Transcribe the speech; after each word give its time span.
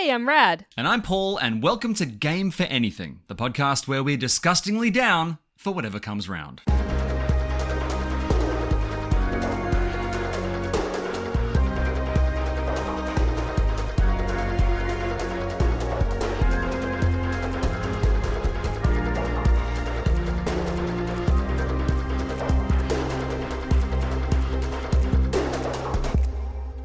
Hey, 0.00 0.10
I'm 0.12 0.26
Rad. 0.26 0.64
And 0.78 0.88
I'm 0.88 1.02
Paul, 1.02 1.36
and 1.36 1.62
welcome 1.62 1.92
to 1.96 2.06
Game 2.06 2.50
for 2.50 2.62
Anything, 2.62 3.20
the 3.26 3.34
podcast 3.34 3.86
where 3.86 4.02
we're 4.02 4.16
disgustingly 4.16 4.90
down 4.90 5.36
for 5.58 5.74
whatever 5.74 6.00
comes 6.00 6.26
round. 6.26 6.62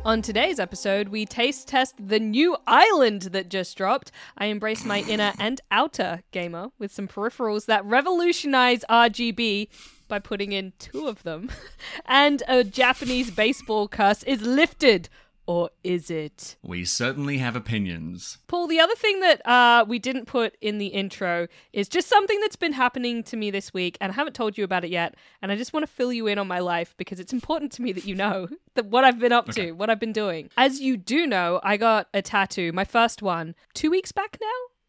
On 0.06 0.22
today's 0.22 0.60
episode, 0.60 1.08
we 1.10 1.26
taste 1.26 1.68
test 1.68 1.96
the 1.98 2.20
new 2.20 2.56
island 2.68 3.24
that 3.24 3.50
just 3.50 3.76
dropped. 3.76 4.12
I 4.38 4.46
embrace 4.46 4.86
my 4.86 5.00
inner 5.00 5.34
and 5.40 5.60
outer 5.72 6.22
gamer 6.30 6.68
with 6.78 6.92
some 6.92 7.08
peripherals 7.08 7.66
that 7.66 7.84
revolutionize 7.84 8.86
RGB 8.88 9.68
by 10.08 10.20
putting 10.20 10.52
in 10.52 10.74
two 10.78 11.08
of 11.08 11.24
them. 11.24 11.50
and 12.06 12.44
a 12.48 12.64
Japanese 12.64 13.32
baseball 13.32 13.88
curse 13.88 14.22
is 14.22 14.44
lifted. 14.44 15.10
Or 15.48 15.70
is 15.84 16.10
it? 16.10 16.56
We 16.64 16.86
certainly 16.86 17.38
have 17.38 17.56
opinions. 17.56 18.40
Paul, 18.48 18.68
the 18.68 18.80
other 18.80 18.96
thing 18.96 19.20
that 19.20 19.46
uh, 19.48 19.86
we 19.88 20.00
didn't 20.00 20.26
put 20.26 20.58
in 20.60 20.80
the 20.80 20.88
intro 20.88 21.48
is 21.72 21.88
just 21.88 22.08
something 22.08 22.40
that's 22.40 22.56
been 22.56 22.74
happening 22.74 23.22
to 23.24 23.38
me 23.38 23.52
this 23.52 23.74
week, 23.74 23.98
and 24.02 24.12
I 24.12 24.16
haven't 24.16 24.34
told 24.34 24.58
you 24.58 24.64
about 24.64 24.84
it 24.84 24.90
yet. 24.90 25.16
And 25.42 25.52
I 25.52 25.56
just 25.56 25.72
want 25.72 25.86
to 25.86 25.92
fill 25.92 26.12
you 26.12 26.26
in 26.28 26.40
on 26.40 26.48
my 26.48 26.60
life 26.60 26.96
because 26.98 27.20
it's 27.20 27.34
important 27.34 27.72
to 27.74 27.84
me 27.84 27.92
that 27.92 28.06
you 28.06 28.16
know 28.16 28.48
that 28.76 28.88
what 28.88 29.04
I've 29.04 29.20
been 29.20 29.32
up 29.32 29.48
to, 29.50 29.74
what 29.74 29.90
I've 29.90 30.00
been 30.00 30.14
doing. 30.14 30.50
As 30.58 30.80
you 30.80 30.98
do 30.98 31.28
know, 31.28 31.60
I 31.64 31.78
got 31.78 32.08
a 32.14 32.22
tattoo, 32.22 32.72
my 32.72 32.86
first 32.86 33.22
one, 33.22 33.56
two 33.74 33.92
weeks 33.92 34.12
back 34.12 34.38
now. 34.42 34.48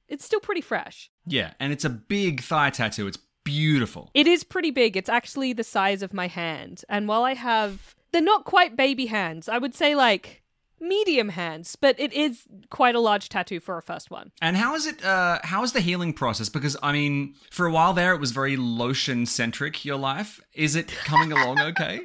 It's 0.08 0.24
still 0.24 0.40
pretty 0.40 0.60
fresh. 0.60 1.10
Yeah, 1.26 1.52
and 1.58 1.72
it's 1.72 1.84
a 1.84 1.90
big 1.90 2.40
thigh 2.40 2.70
tattoo. 2.70 3.08
It's 3.08 3.18
beautiful. 3.44 4.10
It 4.14 4.26
is 4.26 4.44
pretty 4.44 4.70
big. 4.70 4.96
It's 4.96 5.08
actually 5.08 5.52
the 5.52 5.64
size 5.64 6.02
of 6.02 6.14
my 6.14 6.28
hand. 6.28 6.82
And 6.88 7.08
while 7.08 7.24
I 7.24 7.34
have, 7.34 7.94
they're 8.12 8.22
not 8.22 8.44
quite 8.44 8.76
baby 8.76 9.06
hands. 9.06 9.48
I 9.48 9.58
would 9.58 9.74
say 9.74 9.94
like 9.94 10.42
medium 10.80 11.30
hands, 11.30 11.76
but 11.76 11.98
it 11.98 12.12
is 12.12 12.44
quite 12.70 12.94
a 12.94 13.00
large 13.00 13.28
tattoo 13.28 13.60
for 13.60 13.78
a 13.78 13.82
first 13.82 14.10
one. 14.10 14.32
And 14.40 14.56
how 14.56 14.74
is 14.74 14.86
it? 14.86 15.04
Uh, 15.04 15.38
how 15.44 15.62
is 15.62 15.72
the 15.72 15.80
healing 15.80 16.12
process? 16.12 16.48
Because 16.48 16.76
I 16.82 16.92
mean, 16.92 17.34
for 17.50 17.66
a 17.66 17.72
while 17.72 17.92
there, 17.92 18.12
it 18.14 18.20
was 18.20 18.32
very 18.32 18.56
lotion 18.56 19.26
centric. 19.26 19.84
Your 19.84 19.96
life 19.96 20.40
is 20.52 20.76
it 20.76 20.88
coming 20.88 21.32
along 21.32 21.60
okay? 21.60 22.00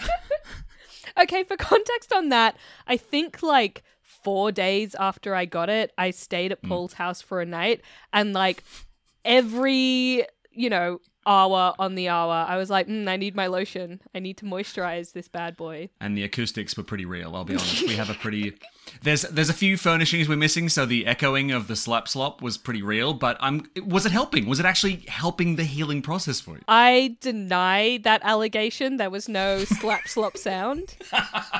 Okay, 1.16 1.44
for 1.44 1.56
context 1.56 2.12
on 2.12 2.30
that, 2.30 2.56
I 2.86 2.96
think 2.96 3.42
like 3.42 3.84
four 4.02 4.50
days 4.50 4.96
after 4.98 5.34
I 5.34 5.44
got 5.44 5.68
it, 5.68 5.92
I 5.96 6.10
stayed 6.10 6.50
at 6.50 6.62
Paul's 6.62 6.94
house 6.94 7.22
for 7.22 7.40
a 7.40 7.46
night 7.46 7.82
and 8.12 8.32
like 8.32 8.64
every, 9.24 10.26
you 10.50 10.70
know, 10.70 11.00
hour 11.26 11.74
on 11.78 11.94
the 11.94 12.08
hour, 12.08 12.44
I 12.48 12.56
was 12.56 12.70
like, 12.70 12.88
mm, 12.88 13.08
I 13.08 13.16
need 13.16 13.34
my 13.34 13.46
lotion. 13.46 14.00
I 14.14 14.18
need 14.18 14.36
to 14.38 14.44
moisturize 14.44 15.12
this 15.12 15.28
bad 15.28 15.56
boy. 15.56 15.88
And 16.00 16.16
the 16.16 16.22
acoustics 16.24 16.76
were 16.76 16.82
pretty 16.84 17.04
real. 17.04 17.34
I'll 17.34 17.44
be 17.44 17.54
honest. 17.54 17.82
We 17.82 17.94
have 17.96 18.10
a 18.10 18.14
pretty 18.24 18.54
there's 19.02 19.22
there's 19.22 19.48
a 19.48 19.54
few 19.54 19.76
furnishings 19.78 20.28
we're 20.28 20.36
missing, 20.36 20.68
so 20.68 20.84
the 20.84 21.06
echoing 21.06 21.50
of 21.52 21.68
the 21.68 21.76
slap 21.76 22.06
slop 22.06 22.42
was 22.42 22.58
pretty 22.58 22.82
real. 22.82 23.14
But 23.14 23.36
I'm 23.40 23.66
was 23.82 24.04
it 24.06 24.12
helping? 24.12 24.46
Was 24.46 24.60
it 24.60 24.66
actually 24.66 25.04
helping 25.08 25.56
the 25.56 25.64
healing 25.64 26.02
process 26.02 26.40
for 26.40 26.56
you? 26.56 26.60
I 26.68 27.16
deny 27.20 27.98
that 28.04 28.20
allegation. 28.24 28.98
There 28.98 29.10
was 29.10 29.28
no 29.28 29.64
slap 29.64 30.06
slop 30.06 30.36
sound. 30.36 30.96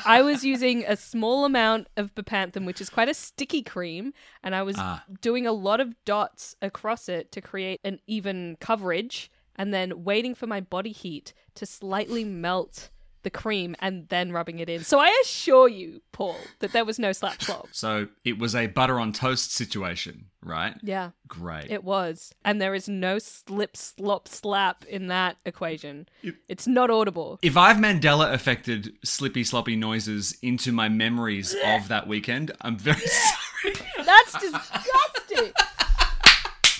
I 0.04 0.20
was 0.22 0.44
using 0.44 0.84
a 0.86 0.96
small 0.96 1.44
amount 1.44 1.88
of 1.96 2.14
bepanthen, 2.14 2.66
which 2.66 2.80
is 2.80 2.90
quite 2.90 3.08
a 3.08 3.14
sticky 3.14 3.62
cream, 3.62 4.12
and 4.42 4.54
I 4.54 4.62
was 4.62 4.76
Ah. 4.78 5.02
doing 5.22 5.46
a 5.46 5.52
lot 5.52 5.80
of 5.80 5.94
dots 6.04 6.56
across 6.60 7.08
it 7.08 7.32
to 7.32 7.40
create 7.40 7.80
an 7.84 8.00
even 8.06 8.56
coverage, 8.60 9.30
and 9.56 9.72
then 9.72 10.04
waiting 10.04 10.34
for 10.34 10.46
my 10.46 10.60
body 10.60 10.92
heat 10.92 11.32
to 11.54 11.66
slightly 11.66 12.24
melt 12.24 12.90
the 13.22 13.30
cream 13.30 13.74
and 13.78 14.06
then 14.10 14.32
rubbing 14.32 14.58
it 14.58 14.68
in. 14.68 14.84
So 14.84 14.98
I 15.00 15.08
assure 15.24 15.66
you, 15.66 16.02
Paul, 16.12 16.36
that 16.58 16.72
there 16.72 16.84
was 16.84 16.98
no 16.98 17.10
slap 17.12 17.40
slop. 17.42 17.68
So 17.72 18.08
it 18.22 18.38
was 18.38 18.54
a 18.54 18.66
butter 18.66 19.00
on 19.00 19.14
toast 19.14 19.50
situation, 19.54 20.26
right? 20.42 20.74
Yeah. 20.82 21.12
Great. 21.26 21.70
It 21.70 21.82
was. 21.84 22.34
And 22.44 22.60
there 22.60 22.74
is 22.74 22.86
no 22.86 23.18
slip, 23.18 23.78
slop, 23.78 24.28
slap 24.28 24.84
in 24.84 25.06
that 25.06 25.38
equation. 25.46 26.06
It's 26.48 26.66
not 26.66 26.90
audible. 26.90 27.38
if 27.40 27.56
I've 27.56 27.78
Mandela 27.78 28.30
affected 28.32 28.92
slippy 29.02 29.42
sloppy 29.42 29.74
noises 29.74 30.36
into 30.42 30.70
my 30.70 30.90
memories 30.90 31.56
of 31.64 31.88
that 31.88 32.06
weekend, 32.06 32.52
I'm 32.60 32.76
very 32.76 33.00
sorry. 33.06 33.74
That's 34.04 34.32
disgusting. 34.38 35.52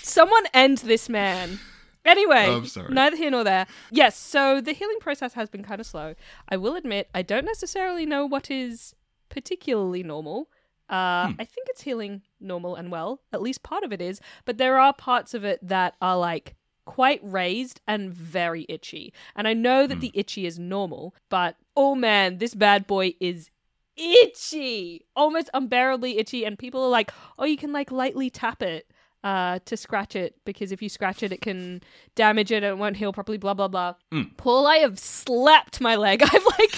Someone 0.03 0.45
end 0.53 0.79
this 0.79 1.09
man. 1.09 1.59
Anyway, 2.05 2.47
Oh, 2.49 2.61
neither 2.91 3.17
here 3.17 3.31
nor 3.31 3.45
there. 3.45 3.67
Yes, 3.91 4.17
so 4.19 4.61
the 4.61 4.73
healing 4.73 4.99
process 5.01 5.33
has 5.35 5.49
been 5.49 5.63
kind 5.63 5.81
of 5.81 5.87
slow. 5.87 6.15
I 6.49 6.57
will 6.59 6.77
admit, 6.77 7.09
I 7.15 7.23
don't 7.23 7.45
necessarily 7.47 8.05
know 8.05 8.27
what 8.27 8.51
is 8.51 8.95
particularly 9.31 10.03
normal. 10.03 10.49
Uh, 10.91 11.29
Hmm. 11.29 11.41
I 11.41 11.45
think 11.45 11.69
it's 11.71 11.81
healing 11.83 12.21
normal 12.41 12.75
and 12.77 12.91
well. 12.91 13.21
At 13.33 13.41
least 13.41 13.63
part 13.63 13.85
of 13.85 13.93
it 13.93 14.03
is. 14.03 14.21
But 14.45 14.59
there 14.59 14.79
are 14.79 14.93
parts 14.93 15.33
of 15.33 15.43
it 15.45 15.59
that 15.67 15.95
are 16.03 16.19
like 16.19 16.57
quite 16.85 17.21
raised 17.23 17.81
and 17.89 18.13
very 18.13 18.67
itchy. 18.69 19.11
And 19.35 19.49
I 19.49 19.55
know 19.55 19.85
Hmm. 19.85 19.89
that 19.89 20.01
the 20.01 20.13
itchy 20.13 20.45
is 20.45 20.59
normal, 20.59 21.15
but 21.31 21.57
oh 21.75 21.95
man, 21.95 22.37
this 22.37 22.55
bad 22.55 22.87
boy 22.87 23.15
is 23.19 23.49
itchy. 23.97 25.07
Almost 25.17 25.51
unbearably 25.55 26.19
itchy. 26.19 26.45
And 26.45 26.59
people 26.59 26.83
are 26.85 26.89
like, 26.91 27.11
oh, 27.39 27.45
you 27.45 27.57
can 27.57 27.73
like 27.73 27.91
lightly 27.91 28.31
tap 28.31 28.63
it 28.63 28.87
uh, 29.25 29.59
to 29.65 29.77
scratch 29.77 30.15
it 30.15 30.37
because 30.45 30.71
if 30.71 30.83
you 30.83 30.89
scratch 30.91 31.23
it, 31.23 31.33
it 31.33 31.41
can 31.41 31.83
damage 32.15 32.53
it 32.53 32.57
and 32.57 32.67
it 32.67 32.79
won't 32.79 32.97
heal 32.99 33.13
properly, 33.13 33.39
blah, 33.39 33.55
blah, 33.55 33.69
blah. 33.69 33.95
Paul, 34.37 34.67
I 34.67 34.77
have 34.77 34.99
slapped 34.99 35.81
my 35.81 35.97
leg. 35.97 36.23
I've 36.25 36.33
like, 36.33 36.77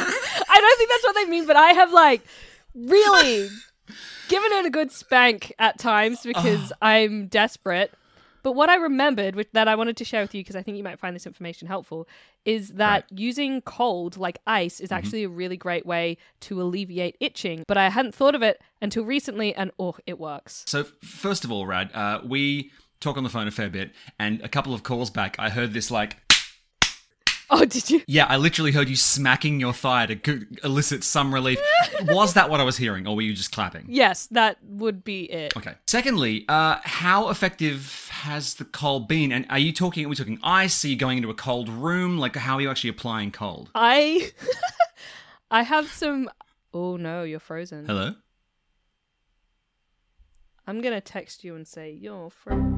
I 0.00 0.60
don't 0.60 0.78
think 0.78 0.90
that's 0.90 1.04
what 1.04 1.14
they 1.16 1.26
mean, 1.26 1.46
but 1.46 1.56
I 1.56 1.72
have 1.72 1.92
like 1.92 2.22
really 2.72 3.48
given 4.28 4.52
it 4.52 4.64
a 4.66 4.70
good 4.70 4.92
spank 4.92 5.52
at 5.58 5.78
times 5.78 6.20
because 6.22 6.72
I'm 6.80 7.26
desperate. 7.26 7.92
But 8.42 8.52
what 8.52 8.68
I 8.68 8.76
remembered, 8.76 9.34
which 9.34 9.48
that 9.52 9.68
I 9.68 9.74
wanted 9.74 9.96
to 9.98 10.04
share 10.04 10.22
with 10.22 10.34
you 10.34 10.40
because 10.40 10.56
I 10.56 10.62
think 10.62 10.76
you 10.76 10.84
might 10.84 10.98
find 10.98 11.14
this 11.14 11.26
information 11.26 11.68
helpful, 11.68 12.08
is 12.44 12.70
that 12.70 13.04
using 13.10 13.60
cold 13.62 14.16
like 14.16 14.38
ice 14.46 14.80
is 14.80 14.92
actually 14.92 15.24
a 15.24 15.28
really 15.28 15.56
great 15.56 15.84
way 15.84 16.16
to 16.40 16.60
alleviate 16.60 17.16
itching. 17.20 17.64
But 17.66 17.76
I 17.76 17.90
hadn't 17.90 18.14
thought 18.14 18.34
of 18.34 18.42
it 18.42 18.60
until 18.80 19.04
recently, 19.04 19.54
and 19.54 19.70
oh, 19.78 19.96
it 20.06 20.18
works. 20.18 20.64
So, 20.66 20.84
first 21.02 21.44
of 21.44 21.52
all, 21.52 21.66
Rad, 21.66 21.90
uh, 21.94 22.20
we 22.24 22.70
talk 23.00 23.16
on 23.16 23.24
the 23.24 23.30
phone 23.30 23.46
a 23.46 23.50
fair 23.50 23.68
bit, 23.68 23.92
and 24.18 24.40
a 24.42 24.48
couple 24.48 24.74
of 24.74 24.82
calls 24.82 25.10
back, 25.10 25.36
I 25.38 25.50
heard 25.50 25.72
this 25.72 25.90
like, 25.90 26.16
Oh, 27.50 27.64
did 27.64 27.88
you? 27.88 28.02
yeah, 28.06 28.26
I 28.26 28.36
literally 28.36 28.72
heard 28.72 28.90
you 28.90 28.96
smacking 28.96 29.58
your 29.58 29.72
thigh 29.72 30.04
to 30.06 30.46
elicit 30.62 31.02
some 31.02 31.32
relief. 31.32 31.58
Was 32.02 32.34
that 32.34 32.50
what 32.50 32.60
I 32.60 32.62
was 32.62 32.76
hearing, 32.76 33.06
or 33.06 33.16
were 33.16 33.22
you 33.22 33.32
just 33.32 33.52
clapping? 33.52 33.86
Yes, 33.88 34.26
that 34.32 34.58
would 34.62 35.02
be 35.02 35.22
it. 35.32 35.56
Okay. 35.56 35.72
Secondly, 35.86 36.44
uh, 36.48 36.76
how 36.82 37.30
effective 37.30 38.10
has 38.12 38.54
the 38.54 38.66
cold 38.66 39.08
been? 39.08 39.32
And 39.32 39.46
are 39.48 39.58
you 39.58 39.72
talking? 39.72 40.04
Are 40.04 40.08
we 40.10 40.14
talking 40.14 40.38
ice? 40.42 40.84
Are 40.84 40.88
you 40.88 40.96
going 40.96 41.16
into 41.16 41.30
a 41.30 41.34
cold 41.34 41.70
room? 41.70 42.18
Like, 42.18 42.36
how 42.36 42.56
are 42.56 42.60
you 42.60 42.70
actually 42.70 42.90
applying 42.90 43.30
cold? 43.30 43.70
I 43.74 44.30
I 45.50 45.62
have 45.62 45.88
some 45.90 46.28
Oh 46.74 46.96
no, 46.98 47.22
you're 47.22 47.40
frozen. 47.40 47.86
Hello. 47.86 48.14
I'm 50.66 50.82
gonna 50.82 51.00
text 51.00 51.44
you 51.44 51.54
and 51.56 51.66
say 51.66 51.90
you're 51.90 52.28
frozen. 52.28 52.77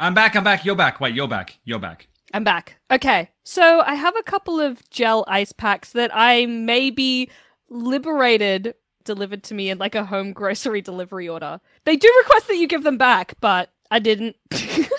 I'm 0.00 0.14
back. 0.14 0.34
I'm 0.34 0.42
back. 0.42 0.64
You're 0.64 0.76
back. 0.76 0.98
Wait, 0.98 1.14
you're 1.14 1.28
back. 1.28 1.58
You're 1.64 1.78
back. 1.78 2.08
I'm 2.32 2.42
back. 2.42 2.80
Okay. 2.90 3.28
So 3.44 3.82
I 3.82 3.94
have 3.94 4.16
a 4.16 4.22
couple 4.22 4.58
of 4.58 4.88
gel 4.88 5.26
ice 5.28 5.52
packs 5.52 5.92
that 5.92 6.10
I 6.14 6.46
maybe 6.46 7.30
liberated 7.68 8.74
delivered 9.04 9.42
to 9.44 9.54
me 9.54 9.68
in 9.68 9.76
like 9.76 9.94
a 9.94 10.06
home 10.06 10.32
grocery 10.34 10.80
delivery 10.80 11.28
order. 11.28 11.60
They 11.84 11.96
do 11.96 12.10
request 12.22 12.48
that 12.48 12.56
you 12.56 12.66
give 12.66 12.82
them 12.82 12.96
back, 12.96 13.34
but 13.40 13.70
I 13.90 13.98
didn't. 14.00 14.36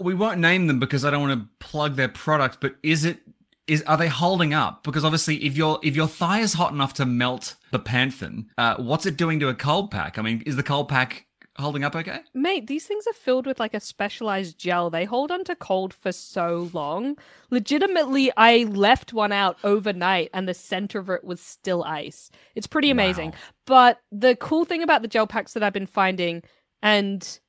We 0.00 0.14
won't 0.14 0.38
name 0.38 0.68
them 0.68 0.78
because 0.78 1.04
I 1.04 1.10
don't 1.10 1.28
want 1.28 1.40
to 1.40 1.48
plug 1.58 1.96
their 1.96 2.08
product, 2.08 2.58
but 2.60 2.76
is 2.84 3.04
it 3.04 3.18
is 3.66 3.82
are 3.82 3.96
they 3.96 4.06
holding 4.06 4.54
up? 4.54 4.84
Because 4.84 5.04
obviously, 5.04 5.44
if 5.44 5.56
your 5.56 5.80
if 5.82 5.96
your 5.96 6.06
thigh 6.06 6.38
is 6.38 6.54
hot 6.54 6.72
enough 6.72 6.94
to 6.94 7.04
melt 7.04 7.56
the 7.72 7.80
panthen, 7.80 8.46
uh, 8.56 8.76
what's 8.76 9.06
it 9.06 9.16
doing 9.16 9.40
to 9.40 9.48
a 9.48 9.54
cold 9.54 9.90
pack? 9.90 10.16
I 10.16 10.22
mean, 10.22 10.42
is 10.46 10.54
the 10.54 10.62
cold 10.62 10.88
pack 10.88 11.26
holding 11.58 11.84
up 11.84 11.96
okay? 11.96 12.20
Mate, 12.34 12.66
these 12.66 12.86
things 12.86 13.06
are 13.06 13.12
filled 13.12 13.46
with 13.46 13.58
like 13.58 13.74
a 13.74 13.80
specialized 13.80 14.58
gel. 14.58 14.90
They 14.90 15.04
hold 15.04 15.30
onto 15.30 15.54
cold 15.54 15.92
for 15.92 16.12
so 16.12 16.70
long. 16.72 17.16
Legitimately, 17.50 18.30
I 18.36 18.64
left 18.64 19.12
one 19.12 19.32
out 19.32 19.58
overnight 19.64 20.30
and 20.32 20.48
the 20.48 20.54
center 20.54 20.98
of 20.98 21.10
it 21.10 21.24
was 21.24 21.40
still 21.40 21.84
ice. 21.84 22.30
It's 22.54 22.66
pretty 22.66 22.90
amazing. 22.90 23.30
Wow. 23.30 23.36
But 23.66 24.00
the 24.12 24.36
cool 24.36 24.64
thing 24.64 24.82
about 24.82 25.02
the 25.02 25.08
gel 25.08 25.26
packs 25.26 25.52
that 25.54 25.62
I've 25.62 25.72
been 25.72 25.86
finding 25.86 26.42
and 26.82 27.40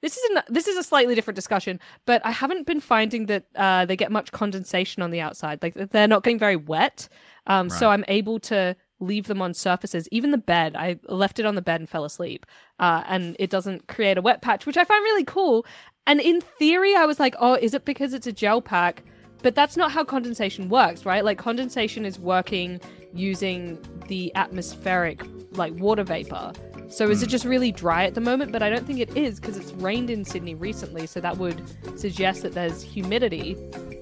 this 0.00 0.16
is 0.16 0.30
an, 0.30 0.42
this 0.48 0.68
is 0.68 0.76
a 0.76 0.82
slightly 0.82 1.14
different 1.14 1.34
discussion, 1.34 1.80
but 2.06 2.24
I 2.24 2.30
haven't 2.30 2.66
been 2.66 2.80
finding 2.80 3.26
that 3.26 3.46
uh, 3.56 3.84
they 3.84 3.96
get 3.96 4.12
much 4.12 4.30
condensation 4.30 5.02
on 5.02 5.10
the 5.10 5.20
outside. 5.20 5.60
Like 5.60 5.74
they're 5.74 6.06
not 6.06 6.22
getting 6.22 6.38
very 6.38 6.54
wet, 6.54 7.08
um, 7.48 7.68
so 7.68 7.90
I'm 7.90 8.04
able 8.06 8.38
to 8.40 8.76
leave 9.00 9.26
them 9.26 9.40
on 9.40 9.54
surfaces. 9.54 10.08
Even 10.10 10.30
the 10.30 10.38
bed, 10.38 10.74
I 10.76 10.98
left 11.08 11.38
it 11.38 11.46
on 11.46 11.54
the 11.54 11.62
bed 11.62 11.80
and 11.80 11.88
fell 11.88 12.04
asleep, 12.04 12.46
uh, 12.78 13.02
and 13.06 13.36
it 13.38 13.50
doesn't 13.50 13.86
create 13.86 14.18
a 14.18 14.22
wet 14.22 14.42
patch, 14.42 14.66
which 14.66 14.76
I 14.76 14.84
find 14.84 15.02
really 15.02 15.24
cool. 15.24 15.64
And 16.06 16.20
in 16.20 16.40
theory, 16.40 16.94
I 16.94 17.04
was 17.04 17.20
like, 17.20 17.34
oh, 17.38 17.54
is 17.54 17.74
it 17.74 17.84
because 17.84 18.14
it's 18.14 18.26
a 18.26 18.32
gel 18.32 18.62
pack? 18.62 19.02
But 19.42 19.54
that's 19.54 19.76
not 19.76 19.92
how 19.92 20.04
condensation 20.04 20.68
works, 20.68 21.06
right? 21.06 21.24
Like 21.24 21.38
condensation 21.38 22.04
is 22.04 22.18
working 22.18 22.80
using 23.14 23.78
the 24.08 24.34
atmospheric 24.34 25.22
like 25.52 25.72
water 25.74 26.02
vapor. 26.02 26.52
So 26.88 27.08
is 27.10 27.22
it 27.22 27.28
just 27.28 27.44
really 27.44 27.70
dry 27.70 28.04
at 28.04 28.14
the 28.14 28.20
moment? 28.20 28.50
But 28.50 28.62
I 28.62 28.70
don't 28.70 28.86
think 28.86 28.98
it 28.98 29.14
is 29.16 29.38
because 29.38 29.58
it's 29.58 29.72
rained 29.72 30.08
in 30.08 30.24
Sydney 30.24 30.54
recently, 30.54 31.06
so 31.06 31.20
that 31.20 31.36
would 31.36 31.62
suggest 31.98 32.42
that 32.42 32.54
there's 32.54 32.82
humidity, 32.82 33.54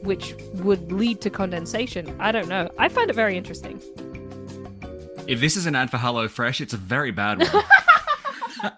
which 0.03 0.35
would 0.55 0.93
lead 0.93 1.21
to 1.23 1.31
condensation. 1.31 2.15
I 2.21 2.31
don't 2.31 2.49
know. 2.49 2.71
I 2.79 2.89
find 2.89 3.11
it 3.11 3.17
very 3.17 3.37
interesting. 3.37 3.81
If 5.29 5.41
this 5.41 5.57
is 5.57 5.67
an 5.67 5.75
ad 5.75 5.91
for 5.91 5.99
HelloFresh, 5.99 6.61
it's 6.61 6.73
a 6.73 6.79
very 6.79 7.11
bad 7.11 7.39
one. 7.39 7.65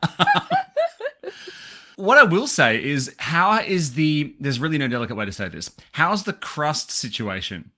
what 1.96 2.18
I 2.18 2.24
will 2.24 2.46
say 2.46 2.82
is, 2.82 3.14
how 3.18 3.60
is 3.60 3.94
the? 3.94 4.34
There's 4.40 4.60
really 4.60 4.78
no 4.78 4.88
delicate 4.88 5.16
way 5.16 5.24
to 5.24 5.32
say 5.32 5.48
this. 5.48 5.70
How's 5.92 6.24
the 6.24 6.32
crust 6.32 6.90
situation? 6.90 7.70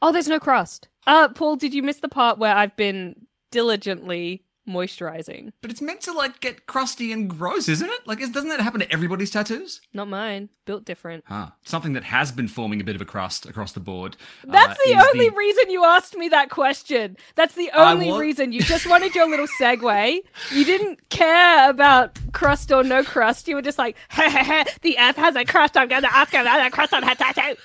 Oh, 0.00 0.12
there's 0.12 0.28
no 0.28 0.40
crust. 0.40 0.88
Uh, 1.06 1.28
Paul, 1.28 1.56
did 1.56 1.74
you 1.74 1.82
miss 1.82 1.98
the 1.98 2.08
part 2.08 2.38
where 2.38 2.54
I've 2.54 2.76
been 2.76 3.26
diligently 3.50 4.44
moisturizing? 4.68 5.52
But 5.60 5.70
it's 5.70 5.80
meant 5.82 6.00
to 6.02 6.12
like 6.12 6.40
get 6.40 6.66
crusty 6.66 7.12
and 7.12 7.28
gross, 7.28 7.68
isn't 7.68 7.88
it? 7.88 8.06
Like, 8.06 8.20
is- 8.20 8.30
doesn't 8.30 8.48
that 8.50 8.60
happen 8.60 8.80
to 8.80 8.90
everybody's 8.92 9.30
tattoos? 9.30 9.80
Not 9.92 10.08
mine. 10.08 10.48
Built 10.64 10.84
different. 10.84 11.24
Huh. 11.26 11.50
Something 11.64 11.92
that 11.92 12.04
has 12.04 12.32
been 12.32 12.48
forming 12.48 12.80
a 12.80 12.84
bit 12.84 12.96
of 12.96 13.02
a 13.02 13.04
crust 13.04 13.44
across 13.46 13.72
the 13.72 13.80
board. 13.80 14.16
uh, 14.48 14.52
That's 14.52 14.82
the 14.84 14.90
is 14.92 15.06
only 15.12 15.28
reason 15.30 15.68
you 15.70 15.84
asked 15.84 16.16
me 16.16 16.28
that 16.30 16.48
question. 16.50 17.16
That's 17.34 17.54
the 17.54 17.70
only 17.74 18.10
wa- 18.10 18.16
reason. 18.18 18.52
You 18.52 18.60
just 18.62 18.86
wanted 18.88 19.14
your 19.14 19.28
little 19.28 19.46
segue. 19.60 20.20
You 20.52 20.64
didn't 20.64 21.10
care 21.10 21.68
about 21.68 22.18
crust 22.32 22.72
or 22.72 22.82
no 22.82 23.02
crust. 23.04 23.46
You 23.46 23.56
were 23.56 23.62
just 23.62 23.76
like, 23.78 23.96
the 24.16 24.94
F 24.96 25.16
has 25.16 25.36
a 25.36 25.44
crust. 25.44 25.76
I'm 25.76 25.88
going 25.88 26.02
to 26.02 26.14
ask 26.16 26.32
her 26.32 26.40
about 26.40 26.66
a 26.66 26.70
crust 26.70 26.94
on 26.94 27.02
her 27.02 27.14
tattoo. 27.14 27.56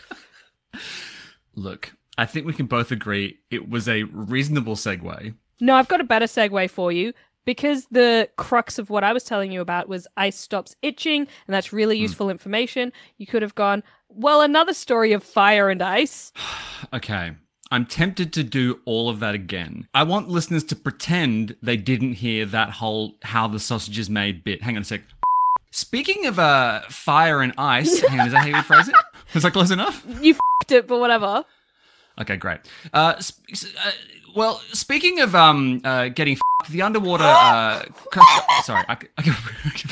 Look, 1.55 1.93
I 2.17 2.25
think 2.25 2.45
we 2.45 2.53
can 2.53 2.65
both 2.67 2.91
agree 2.91 3.39
it 3.49 3.69
was 3.69 3.87
a 3.87 4.03
reasonable 4.03 4.75
segue. 4.75 5.33
No, 5.59 5.75
I've 5.75 5.87
got 5.87 6.01
a 6.01 6.05
better 6.05 6.25
segue 6.25 6.69
for 6.69 6.91
you. 6.91 7.13
Because 7.45 7.87
the 7.89 8.29
crux 8.35 8.77
of 8.77 8.91
what 8.91 9.03
I 9.03 9.11
was 9.11 9.23
telling 9.23 9.51
you 9.51 9.59
about 9.61 9.89
was 9.89 10.07
ice 10.17 10.37
stops 10.37 10.75
itching, 10.83 11.21
and 11.21 11.53
that's 11.53 11.73
really 11.73 11.97
useful 11.97 12.29
information. 12.29 12.93
You 13.17 13.25
could 13.25 13.41
have 13.41 13.55
gone, 13.55 13.81
well, 14.09 14.41
another 14.41 14.73
story 14.73 15.13
of 15.13 15.23
fire 15.23 15.69
and 15.69 15.81
ice. 15.81 16.31
Okay. 16.93 17.33
I'm 17.71 17.85
tempted 17.85 18.33
to 18.33 18.43
do 18.43 18.79
all 18.85 19.09
of 19.09 19.19
that 19.19 19.35
again. 19.35 19.87
I 19.93 20.03
want 20.03 20.29
listeners 20.29 20.63
to 20.65 20.75
pretend 20.75 21.55
they 21.61 21.77
didn't 21.77 22.13
hear 22.13 22.45
that 22.47 22.71
whole 22.71 23.15
how 23.21 23.47
the 23.47 23.59
sausage 23.59 23.99
is 23.99 24.09
made 24.09 24.43
bit. 24.43 24.61
Hang 24.63 24.75
on 24.75 24.81
a 24.81 24.85
sec. 24.85 25.01
Speaking 25.71 26.25
of 26.25 26.39
uh, 26.39 26.81
fire 26.89 27.41
and 27.41 27.53
ice, 27.57 27.99
hang 28.01 28.19
on, 28.21 28.27
is 28.27 28.33
that 28.33 28.39
how 28.39 28.47
you 28.47 28.55
would 28.55 28.65
phrase 28.65 28.87
it? 28.87 28.95
Was 29.33 29.43
that 29.43 29.51
close 29.51 29.69
enough? 29.69 30.03
You 30.21 30.33
f***ed 30.33 30.75
it, 30.77 30.87
but 30.87 30.99
whatever. 30.99 31.43
Okay, 32.21 32.37
great. 32.37 32.59
Uh, 32.93 33.17
sp- 33.19 33.41
uh, 33.85 33.91
well, 34.35 34.61
speaking 34.73 35.19
of 35.21 35.33
um, 35.35 35.81
uh, 35.83 36.09
getting 36.09 36.33
f***ed, 36.33 36.71
the 36.71 36.81
underwater. 36.81 37.23
Uh, 37.23 37.83
sorry, 38.63 38.83
I, 38.87 38.95
c- 39.01 39.07
I 39.17 39.21
can- 39.21 39.35
I 39.65 39.69
can- 39.69 39.89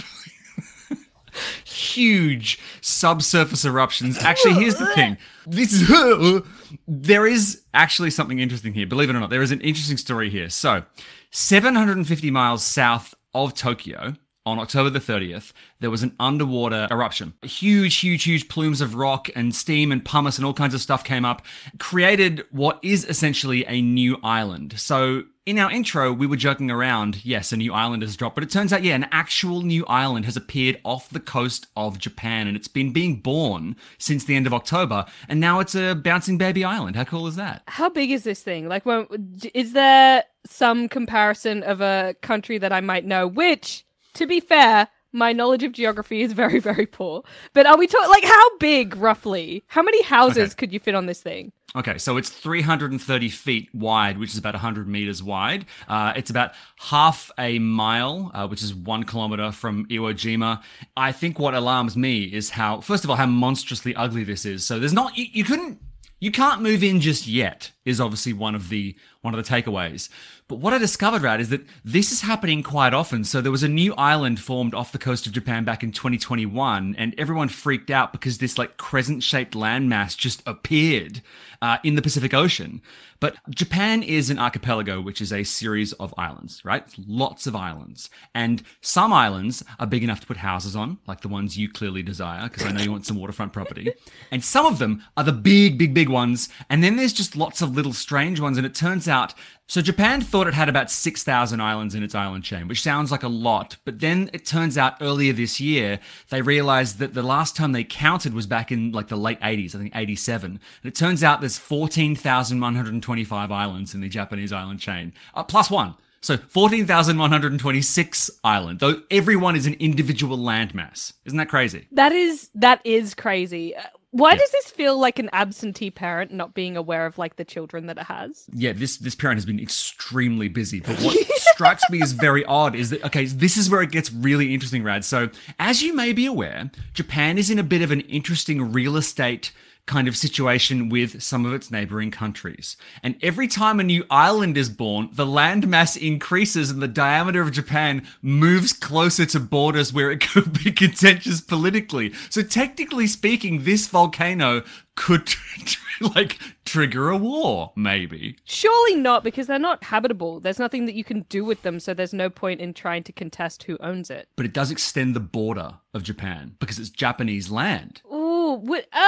huge 1.65 2.59
subsurface 2.81 3.65
eruptions. 3.65 4.18
Actually, 4.19 4.56
here's 4.56 4.75
the 4.75 4.88
thing. 4.94 5.18
This 5.45 5.74
is 5.74 6.41
there 6.88 7.25
is 7.27 7.62
actually 7.74 8.09
something 8.09 8.39
interesting 8.39 8.73
here. 8.73 8.88
Believe 8.88 9.09
it 9.09 9.15
or 9.15 9.19
not, 9.19 9.30
there 9.30 9.41
is 9.41 9.51
an 9.51 9.62
interesting 9.62 9.97
story 9.97 10.30
here. 10.30 10.50
So, 10.50 10.83
750 11.31 12.31
miles 12.31 12.63
south 12.63 13.13
of 13.33 13.53
Tokyo. 13.53 14.15
On 14.47 14.59
October 14.59 14.89
the 14.89 14.99
30th, 14.99 15.51
there 15.81 15.89
was 15.89 16.03
an 16.03 16.15
underwater 16.21 16.88
eruption. 16.89 17.33
Huge, 17.41 17.97
huge, 17.97 18.23
huge 18.23 18.47
plumes 18.47 18.79
of 18.79 18.95
rock 18.95 19.27
and 19.35 19.53
steam 19.53 19.91
and 19.91 20.05
pumice 20.05 20.38
and 20.38 20.45
all 20.45 20.53
kinds 20.53 20.73
of 20.73 20.79
stuff 20.79 21.03
came 21.03 21.25
up, 21.25 21.45
created 21.79 22.45
what 22.51 22.79
is 22.81 23.03
essentially 23.03 23.65
a 23.67 23.81
new 23.81 24.17
island. 24.23 24.79
So, 24.79 25.23
in 25.45 25.59
our 25.59 25.69
intro, 25.69 26.13
we 26.13 26.27
were 26.27 26.38
joking 26.38 26.71
around, 26.71 27.25
yes, 27.25 27.51
a 27.51 27.57
new 27.57 27.73
island 27.73 28.03
has 28.03 28.15
dropped, 28.15 28.35
but 28.35 28.44
it 28.44 28.49
turns 28.49 28.71
out, 28.71 28.83
yeah, 28.83 28.95
an 28.95 29.07
actual 29.11 29.63
new 29.63 29.85
island 29.88 30.23
has 30.23 30.38
appeared 30.38 30.79
off 30.85 31.09
the 31.09 31.19
coast 31.19 31.67
of 31.75 31.99
Japan, 31.99 32.47
and 32.47 32.55
it's 32.55 32.69
been 32.69 32.94
being 32.94 33.17
born 33.17 33.75
since 33.97 34.23
the 34.23 34.35
end 34.38 34.47
of 34.47 34.53
October, 34.53 35.05
and 35.27 35.41
now 35.41 35.59
it's 35.59 35.75
a 35.75 35.94
bouncing 35.94 36.38
baby 36.38 36.63
island. 36.63 36.95
How 36.95 37.03
cool 37.03 37.27
is 37.27 37.35
that? 37.35 37.63
How 37.67 37.89
big 37.89 38.11
is 38.11 38.23
this 38.23 38.41
thing? 38.41 38.69
Like, 38.69 38.85
when, 38.85 39.07
is 39.53 39.73
there 39.73 40.23
some 40.45 40.88
comparison 40.88 41.63
of 41.63 41.81
a 41.81 42.15
country 42.21 42.57
that 42.57 42.71
I 42.71 42.79
might 42.79 43.05
know? 43.05 43.27
Which, 43.27 43.85
to 44.18 44.28
be 44.28 44.40
fair, 44.40 44.88
my 45.14 45.31
knowledge 45.34 45.64
of 45.64 45.72
geography 45.72 46.22
is 46.22 46.34
very, 46.34 46.60
very 46.60 46.86
poor. 46.86 47.24
But 47.54 47.66
are 47.66 47.78
we 47.78 47.88
talking 47.88 48.10
like 48.10 48.25
how 48.25 48.58
big 48.58 48.96
roughly? 48.96 49.64
How 49.68 49.81
many 49.81 50.04
houses 50.04 50.52
Okay. 50.52 50.56
could 50.56 50.74
you 50.74 50.80
fit 50.80 50.96
on 50.96 51.06
this 51.06 51.22
thing? 51.22 51.52
Okay, 51.75 51.98
so 51.98 52.18
it's 52.18 52.30
330 52.30 53.30
feet 53.30 53.69
wide, 53.74 54.18
which 54.18 54.31
is 54.31 54.38
about 54.38 54.54
100 54.54 54.88
meters 54.88 55.22
wide. 55.22 55.66
Uh, 55.88 56.14
it's 56.16 56.30
about 56.30 56.52
half 56.78 57.30
a 57.38 57.59
mile, 57.59 58.31
uh, 58.33 58.47
which 58.47 58.64
is 58.64 58.74
one 58.74 59.04
kilometer 59.04 59.52
from 59.52 59.86
Iwo 59.88 60.14
Jima. 60.14 60.62
I 60.95 61.12
think 61.12 61.40
what 61.40 61.54
alarms 61.54 61.97
me 61.97 62.24
is 62.24 62.52
how, 62.52 62.81
first 62.81 63.04
of 63.04 63.09
all, 63.09 63.16
how 63.18 63.26
monstrously 63.26 63.95
ugly 63.95 64.24
this 64.24 64.45
is. 64.45 64.66
So 64.66 64.80
there's 64.80 64.94
not, 64.94 65.18
you, 65.18 65.26
you 65.31 65.44
couldn't, 65.44 65.80
you 66.19 66.31
can't 66.31 66.62
move 66.62 66.83
in 66.83 67.00
just 67.02 67.28
yet. 67.28 67.71
Is 67.86 68.00
obviously 68.02 68.33
one 68.33 68.56
of 68.56 68.69
the 68.69 68.95
one 69.21 69.33
of 69.33 69.44
the 69.44 69.50
takeaways. 69.50 70.09
But 70.47 70.59
what 70.59 70.74
I 70.74 70.78
discovered, 70.78 71.24
Rad, 71.24 71.42
is 71.42 71.50
that 71.50 71.66
this 71.83 72.12
is 72.12 72.21
happening 72.21 72.64
quite 72.64 72.94
often. 72.94 73.24
So 73.24 73.42
there 73.42 73.52
was 73.52 73.64
a 73.64 73.68
new 73.68 73.94
island 73.95 74.40
formed 74.40 74.74
off 74.74 74.92
the 74.92 74.97
coast 74.97 75.28
of 75.28 75.33
Japan 75.33 75.66
back 75.66 75.83
in 75.83 75.92
2021, 75.92 76.95
and 76.97 77.14
everyone 77.18 77.50
freaked 77.50 77.92
out 77.92 78.12
because 78.12 78.38
this 78.38 78.57
like 78.57 78.78
crescent-shaped 78.78 79.54
landmass 79.54 80.16
just 80.16 80.42
appeared 80.45 81.21
uh, 81.62 81.78
in 81.83 81.95
the 81.95 82.02
Pacific 82.02 82.33
Ocean. 82.33 82.81
But 83.19 83.36
Japan 83.50 84.04
is 84.04 84.30
an 84.30 84.38
archipelago, 84.38 85.02
which 85.02 85.21
is 85.21 85.33
a 85.33 85.44
series 85.44 85.92
of 85.94 86.14
islands, 86.18 86.64
right? 86.64 86.83
Lots 87.07 87.47
of 87.47 87.56
islands. 87.56 88.09
And 88.36 88.62
some 88.80 89.12
islands 89.12 89.64
are 89.80 89.88
big 89.88 90.04
enough 90.04 90.19
to 90.19 90.28
put 90.28 90.38
houses 90.38 90.76
on, 90.76 91.00
like 91.07 91.21
the 91.21 91.28
ones 91.28 91.57
you 91.57 91.68
clearly 91.68 92.04
desire, 92.04 92.47
because 92.47 92.66
I 92.66 92.71
know 92.71 92.83
you 92.83 92.92
want 92.92 93.07
some 93.07 93.18
waterfront 93.18 93.54
property. 93.54 93.92
And 94.31 94.44
some 94.44 94.66
of 94.66 94.78
them 94.78 95.04
are 95.16 95.24
the 95.24 95.31
big, 95.31 95.80
big, 95.80 95.94
big 95.95 96.09
ones. 96.09 96.50
And 96.69 96.83
then 96.83 96.95
there's 96.95 97.14
just 97.14 97.36
lots 97.36 97.62
of 97.62 97.76
little 97.76 97.94
strange 97.94 98.40
ones. 98.40 98.57
And 98.57 98.68
it 98.68 98.76
turns 98.76 99.06
out, 99.07 99.33
so 99.69 99.81
Japan 99.81 100.21
thought 100.21 100.47
it 100.47 100.54
had 100.54 100.69
about 100.69 100.90
6,000 100.90 101.59
islands 101.59 101.94
in 101.94 102.02
its 102.02 102.16
island 102.16 102.45
chain, 102.45 102.69
which 102.69 102.81
sounds 102.81 103.11
like 103.11 103.23
a 103.23 103.28
lot. 103.28 103.76
But 103.83 103.99
then 103.99 104.30
it 104.31 104.45
turns 104.45 104.78
out 104.78 104.95
earlier 105.02 105.33
this 105.33 105.59
year, 105.59 105.99
they 106.30 106.42
realized 106.42 106.99
that 106.99 107.14
the 107.14 107.21
last 107.21 107.57
time 107.57 107.73
they 107.73 107.83
counted 107.83 108.33
was 108.33 108.47
back 108.47 108.71
in 108.71 108.94
like 108.94 109.09
the 109.09 109.18
late 109.18 109.42
80s, 109.42 109.76
I 109.76 109.80
think 109.80 109.94
87. 109.94 110.52
And 110.52 110.59
it 110.83 110.95
turns 110.95 111.21
out 111.21 111.42
there's 111.42 111.57
14,125 111.57 113.52
islands 113.52 113.94
in 113.94 113.99
the 113.99 114.07
Japanese 114.07 114.54
island 114.54 114.80
chain, 114.80 115.11
uh, 115.33 115.44
plus 115.44 115.69
one. 115.69 115.95
So 116.21 116.37
14,126 116.37 118.31
island, 118.44 118.80
though 118.80 119.02
everyone 119.11 119.56
is 119.56 119.68
an 119.68 119.76
individual 119.76 120.37
landmass. 120.37 121.14
Isn't 121.26 121.37
that 121.37 121.49
crazy? 121.49 121.87
That 121.92 122.11
is 122.11 122.49
that 122.56 122.81
is 122.83 123.14
crazy. 123.14 123.76
Why 124.18 124.36
does 124.36 124.50
this 124.50 124.71
feel 124.71 124.97
like 124.97 125.19
an 125.19 125.30
absentee 125.31 125.92
parent 125.92 126.33
not 126.33 126.56
being 126.56 126.76
aware 126.76 127.06
of 127.06 127.19
like 127.19 127.36
the 127.36 127.45
children 127.45 127.86
that 127.86 128.00
it 128.00 128.06
has? 128.06 128.47
Yeah, 128.52 128.74
this 128.74 128.97
this 128.97 129.14
parent 129.14 129.38
has 129.38 129.45
been 129.45 129.59
extremely 129.59 130.47
busy. 130.47 130.80
But 130.80 131.00
what 131.02 131.16
strikes 131.36 131.83
me 131.92 132.02
as 132.02 132.14
very 132.14 132.44
odd 132.45 132.76
is 132.76 132.90
that 132.90 133.04
okay, 133.06 133.26
this 133.26 133.57
is 133.57 133.69
where 133.69 133.83
it 133.83 133.92
gets 133.92 134.12
really 134.12 134.56
interesting, 134.56 134.83
Rad. 134.83 135.06
So, 135.06 135.30
as 135.59 135.83
you 135.83 135.94
may 135.94 136.14
be 136.14 136.26
aware, 136.26 136.71
Japan 136.94 137.38
is 137.38 137.52
in 137.52 137.59
a 137.59 137.64
bit 137.64 137.83
of 137.83 137.92
an 137.92 138.02
interesting 138.02 138.71
real 138.71 138.97
estate 138.97 139.52
kind 139.87 140.07
of 140.07 140.15
situation 140.15 140.89
with 140.89 141.23
some 141.23 141.45
of 141.45 141.53
its 141.53 141.71
neighboring 141.71 142.11
countries. 142.11 142.77
And 143.01 143.15
every 143.23 143.47
time 143.47 143.79
a 143.79 143.83
new 143.83 144.06
island 144.11 144.57
is 144.57 144.69
born, 144.69 145.09
the 145.13 145.25
landmass 145.25 145.97
increases 145.97 146.69
and 146.69 146.81
the 146.81 146.87
diameter 146.87 147.41
of 147.41 147.51
Japan 147.51 148.06
moves 148.21 148.73
closer 148.73 149.25
to 149.25 149.39
borders 149.39 149.91
where 149.91 150.11
it 150.11 150.19
could 150.29 150.63
be 150.63 150.71
contentious 150.71 151.41
politically. 151.41 152.13
So 152.29 152.44
technically 152.44 153.07
speaking, 153.07 153.63
this 153.63 153.87
volcano 153.87 154.63
could 154.95 155.33
like 156.15 156.37
trigger 156.65 157.09
a 157.09 157.17
war, 157.17 157.71
maybe. 157.75 158.35
Surely 158.44 158.95
not, 158.95 159.23
because 159.23 159.47
they're 159.47 159.59
not 159.59 159.83
habitable. 159.85 160.39
There's 160.39 160.59
nothing 160.59 160.85
that 160.85 160.95
you 160.95 161.03
can 161.03 161.21
do 161.29 161.45
with 161.45 161.61
them, 161.61 161.79
so 161.79 161.94
there's 161.94 162.13
no 162.13 162.29
point 162.29 162.59
in 162.59 162.73
trying 162.73 163.03
to 163.03 163.13
contest 163.13 163.63
who 163.63 163.77
owns 163.79 164.09
it. 164.09 164.27
But 164.35 164.45
it 164.45 164.53
does 164.53 164.71
extend 164.71 165.15
the 165.15 165.21
border 165.21 165.75
of 165.94 166.03
Japan 166.03 166.56
because 166.59 166.77
it's 166.77 166.89
Japanese 166.89 167.49
land. 167.49 168.01
Ooh, 168.11 168.59
what? 168.61 168.85
Uh, 168.91 169.07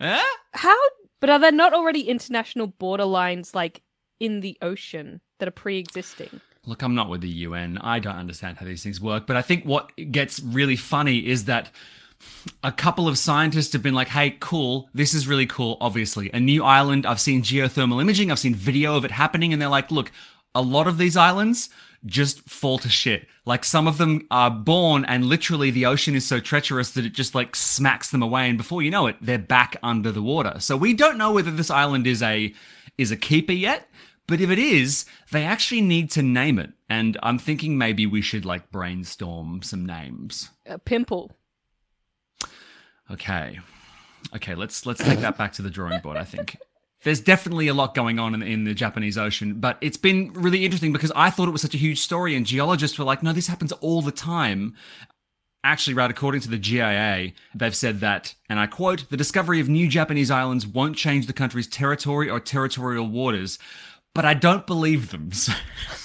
Eh? 0.00 0.22
how? 0.52 0.76
But 1.20 1.30
are 1.30 1.38
there 1.38 1.52
not 1.52 1.74
already 1.74 2.02
international 2.02 2.68
border 2.68 3.04
lines 3.04 3.54
like 3.54 3.82
in 4.20 4.40
the 4.40 4.56
ocean 4.62 5.20
that 5.38 5.48
are 5.48 5.52
pre-existing? 5.52 6.40
Look, 6.64 6.82
I'm 6.82 6.94
not 6.94 7.08
with 7.08 7.22
the 7.22 7.28
UN. 7.28 7.78
I 7.78 7.98
don't 7.98 8.16
understand 8.16 8.58
how 8.58 8.66
these 8.66 8.82
things 8.82 9.00
work. 9.00 9.26
But 9.26 9.36
I 9.36 9.42
think 9.42 9.64
what 9.64 9.90
gets 10.10 10.40
really 10.40 10.76
funny 10.76 11.26
is 11.26 11.46
that 11.46 11.70
a 12.62 12.72
couple 12.72 13.08
of 13.08 13.16
scientists 13.16 13.72
have 13.72 13.82
been 13.82 13.94
like, 13.94 14.08
hey, 14.08 14.36
cool, 14.38 14.88
this 14.92 15.14
is 15.14 15.26
really 15.26 15.46
cool, 15.46 15.76
obviously. 15.80 16.30
A 16.32 16.40
new 16.40 16.64
island, 16.64 17.06
I've 17.06 17.20
seen 17.20 17.42
geothermal 17.42 18.00
imaging, 18.00 18.30
I've 18.30 18.38
seen 18.38 18.54
video 18.54 18.96
of 18.96 19.04
it 19.04 19.12
happening, 19.12 19.52
and 19.52 19.62
they're 19.62 19.68
like, 19.68 19.90
look, 19.90 20.12
a 20.54 20.62
lot 20.62 20.86
of 20.86 20.98
these 20.98 21.16
islands 21.16 21.70
just 22.06 22.48
fall 22.48 22.78
to 22.78 22.88
shit. 22.88 23.26
Like 23.44 23.64
some 23.64 23.86
of 23.86 23.98
them 23.98 24.26
are 24.30 24.50
born 24.50 25.04
and 25.04 25.24
literally 25.24 25.70
the 25.70 25.86
ocean 25.86 26.14
is 26.14 26.26
so 26.26 26.40
treacherous 26.40 26.92
that 26.92 27.04
it 27.04 27.12
just 27.12 27.34
like 27.34 27.56
smacks 27.56 28.10
them 28.10 28.22
away 28.22 28.48
and 28.48 28.58
before 28.58 28.82
you 28.82 28.90
know 28.90 29.06
it, 29.06 29.16
they're 29.20 29.38
back 29.38 29.76
under 29.82 30.12
the 30.12 30.22
water. 30.22 30.56
So 30.60 30.76
we 30.76 30.94
don't 30.94 31.18
know 31.18 31.32
whether 31.32 31.50
this 31.50 31.70
island 31.70 32.06
is 32.06 32.22
a 32.22 32.54
is 32.96 33.10
a 33.10 33.16
keeper 33.16 33.52
yet, 33.52 33.88
but 34.26 34.40
if 34.40 34.50
it 34.50 34.58
is, 34.58 35.06
they 35.30 35.44
actually 35.44 35.80
need 35.80 36.10
to 36.12 36.22
name 36.22 36.58
it. 36.58 36.72
And 36.88 37.16
I'm 37.22 37.38
thinking 37.38 37.78
maybe 37.78 38.06
we 38.06 38.22
should 38.22 38.44
like 38.44 38.70
brainstorm 38.70 39.62
some 39.62 39.86
names. 39.86 40.50
A 40.66 40.78
pimple. 40.78 41.32
Okay. 43.10 43.60
Okay, 44.34 44.54
let's 44.54 44.84
let's 44.84 45.02
take 45.02 45.20
that 45.20 45.38
back 45.38 45.52
to 45.54 45.62
the 45.62 45.70
drawing 45.70 46.00
board, 46.00 46.16
I 46.16 46.24
think. 46.24 46.56
There's 47.04 47.20
definitely 47.20 47.68
a 47.68 47.74
lot 47.74 47.94
going 47.94 48.18
on 48.18 48.34
in, 48.34 48.42
in 48.42 48.64
the 48.64 48.74
Japanese 48.74 49.16
Ocean, 49.16 49.54
but 49.60 49.78
it's 49.80 49.96
been 49.96 50.32
really 50.32 50.64
interesting 50.64 50.92
because 50.92 51.12
I 51.14 51.30
thought 51.30 51.48
it 51.48 51.52
was 51.52 51.62
such 51.62 51.74
a 51.74 51.78
huge 51.78 52.00
story, 52.00 52.34
and 52.34 52.44
geologists 52.44 52.98
were 52.98 53.04
like, 53.04 53.22
no, 53.22 53.32
this 53.32 53.46
happens 53.46 53.72
all 53.72 54.02
the 54.02 54.10
time. 54.10 54.74
Actually, 55.64 55.94
right, 55.94 56.10
according 56.10 56.40
to 56.40 56.48
the 56.48 56.58
GIA, 56.58 57.32
they've 57.54 57.74
said 57.74 58.00
that, 58.00 58.34
and 58.48 58.58
I 58.58 58.66
quote, 58.66 59.08
the 59.10 59.16
discovery 59.16 59.60
of 59.60 59.68
new 59.68 59.88
Japanese 59.88 60.30
islands 60.30 60.66
won't 60.66 60.96
change 60.96 61.26
the 61.26 61.32
country's 61.32 61.66
territory 61.66 62.28
or 62.30 62.40
territorial 62.40 63.06
waters. 63.08 63.58
But 64.14 64.24
I 64.24 64.34
don't 64.34 64.66
believe 64.66 65.10
them. 65.10 65.30
So- 65.30 65.52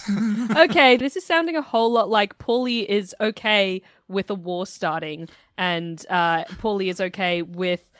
okay, 0.55 0.97
this 0.97 1.15
is 1.15 1.25
sounding 1.25 1.55
a 1.55 1.61
whole 1.61 1.91
lot 1.91 2.09
like 2.09 2.37
Paulie 2.37 2.85
is 2.85 3.15
okay 3.19 3.81
with 4.07 4.29
a 4.29 4.35
war 4.35 4.67
starting, 4.67 5.29
and 5.57 6.05
uh, 6.09 6.43
Paulie 6.43 6.89
is 6.89 7.01
okay 7.01 7.41
with 7.41 7.91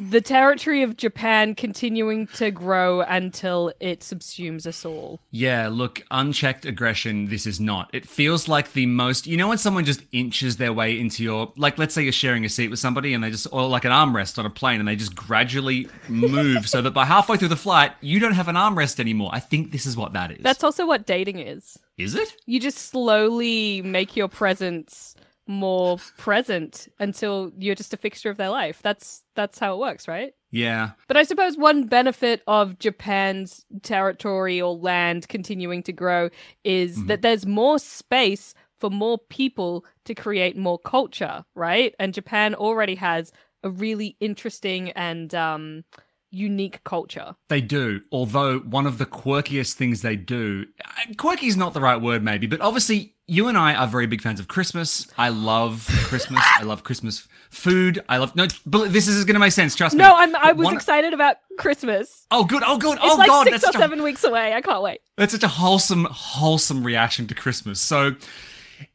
the 0.00 0.20
territory 0.20 0.82
of 0.82 0.96
Japan 0.96 1.54
continuing 1.54 2.26
to 2.28 2.50
grow 2.50 3.02
until 3.02 3.72
it 3.80 4.00
subsumes 4.00 4.66
us 4.66 4.84
all. 4.84 5.20
Yeah, 5.30 5.68
look, 5.68 6.02
unchecked 6.10 6.64
aggression, 6.64 7.28
this 7.28 7.46
is 7.46 7.60
not. 7.60 7.90
It 7.92 8.06
feels 8.06 8.48
like 8.48 8.72
the 8.72 8.86
most, 8.86 9.26
you 9.26 9.36
know, 9.36 9.48
when 9.48 9.58
someone 9.58 9.84
just 9.84 10.02
inches 10.12 10.56
their 10.56 10.72
way 10.72 10.98
into 10.98 11.22
your, 11.22 11.52
like, 11.56 11.78
let's 11.78 11.94
say 11.94 12.02
you're 12.02 12.12
sharing 12.12 12.44
a 12.44 12.48
seat 12.48 12.68
with 12.68 12.78
somebody 12.78 13.14
and 13.14 13.22
they 13.22 13.30
just, 13.30 13.46
or 13.52 13.68
like 13.68 13.84
an 13.84 13.92
armrest 13.92 14.38
on 14.38 14.46
a 14.46 14.50
plane 14.50 14.80
and 14.80 14.88
they 14.88 14.96
just 14.96 15.14
gradually 15.14 15.88
move 16.08 16.68
so 16.68 16.82
that 16.82 16.92
by 16.92 17.04
halfway 17.04 17.36
through 17.36 17.48
the 17.48 17.56
flight, 17.56 17.92
you 18.00 18.18
don't 18.18 18.32
have 18.32 18.48
an 18.48 18.56
armrest 18.56 19.00
anymore. 19.00 19.30
I 19.32 19.40
think 19.40 19.72
this 19.72 19.86
is 19.86 19.96
what 19.96 20.12
that 20.14 20.32
is. 20.32 20.38
That's 20.42 20.64
also 20.64 20.86
what 20.86 21.06
dating 21.06 21.38
is. 21.38 21.78
Is 21.98 22.14
it? 22.14 22.34
You 22.46 22.60
just 22.60 22.78
slowly 22.78 23.82
make 23.82 24.16
your 24.16 24.28
presence 24.28 25.14
more 25.50 25.98
present 26.16 26.88
until 26.98 27.52
you're 27.58 27.74
just 27.74 27.92
a 27.92 27.96
fixture 27.96 28.30
of 28.30 28.36
their 28.36 28.48
life. 28.48 28.80
That's 28.82 29.24
that's 29.34 29.58
how 29.58 29.74
it 29.74 29.78
works, 29.78 30.08
right? 30.08 30.32
Yeah. 30.50 30.90
But 31.08 31.16
I 31.16 31.24
suppose 31.24 31.56
one 31.56 31.86
benefit 31.86 32.42
of 32.46 32.78
Japan's 32.78 33.64
territory 33.82 34.60
or 34.60 34.74
land 34.74 35.28
continuing 35.28 35.82
to 35.84 35.92
grow 35.92 36.30
is 36.64 37.04
that 37.04 37.22
there's 37.22 37.46
more 37.46 37.78
space 37.78 38.54
for 38.78 38.90
more 38.90 39.18
people 39.28 39.84
to 40.06 40.14
create 40.14 40.56
more 40.56 40.78
culture, 40.78 41.44
right? 41.54 41.94
And 41.98 42.14
Japan 42.14 42.54
already 42.54 42.94
has 42.96 43.30
a 43.62 43.70
really 43.70 44.16
interesting 44.20 44.90
and 44.92 45.34
um, 45.34 45.84
unique 46.30 46.82
culture. 46.84 47.34
They 47.48 47.60
do. 47.60 48.00
Although 48.10 48.60
one 48.60 48.86
of 48.86 48.98
the 48.98 49.06
quirkiest 49.06 49.74
things 49.74 50.02
they 50.02 50.16
do, 50.16 50.64
uh, 50.84 51.14
quirky 51.16 51.46
is 51.46 51.56
not 51.56 51.74
the 51.74 51.80
right 51.80 52.00
word, 52.00 52.22
maybe, 52.22 52.46
but 52.46 52.60
obviously 52.60 53.14
you 53.30 53.46
and 53.46 53.56
I 53.56 53.74
are 53.74 53.86
very 53.86 54.06
big 54.06 54.20
fans 54.20 54.40
of 54.40 54.48
Christmas. 54.48 55.06
I 55.16 55.28
love 55.28 55.86
Christmas. 56.04 56.42
I 56.56 56.64
love 56.64 56.82
Christmas 56.82 57.28
food. 57.50 58.02
I 58.08 58.16
love 58.18 58.34
no. 58.34 58.46
This 58.66 59.06
is 59.06 59.24
going 59.24 59.34
to 59.34 59.40
make 59.40 59.52
sense. 59.52 59.76
Trust 59.76 59.94
me. 59.94 60.02
No, 60.02 60.16
I'm 60.16 60.34
I 60.34 60.50
was 60.52 60.64
One- 60.64 60.74
excited 60.74 61.14
about 61.14 61.36
Christmas. 61.56 62.26
Oh, 62.32 62.44
good. 62.44 62.64
Oh, 62.66 62.76
good. 62.76 62.96
It's 62.96 63.04
oh, 63.04 63.16
like 63.16 63.28
God. 63.28 63.46
six 63.46 63.58
or 63.58 63.60
such 63.60 63.76
a- 63.76 63.78
seven 63.78 64.02
weeks 64.02 64.24
away. 64.24 64.52
I 64.52 64.60
can't 64.60 64.82
wait. 64.82 65.00
That's 65.16 65.32
such 65.32 65.44
a 65.44 65.48
wholesome, 65.48 66.08
wholesome 66.10 66.82
reaction 66.82 67.28
to 67.28 67.34
Christmas. 67.34 67.80
So, 67.80 68.16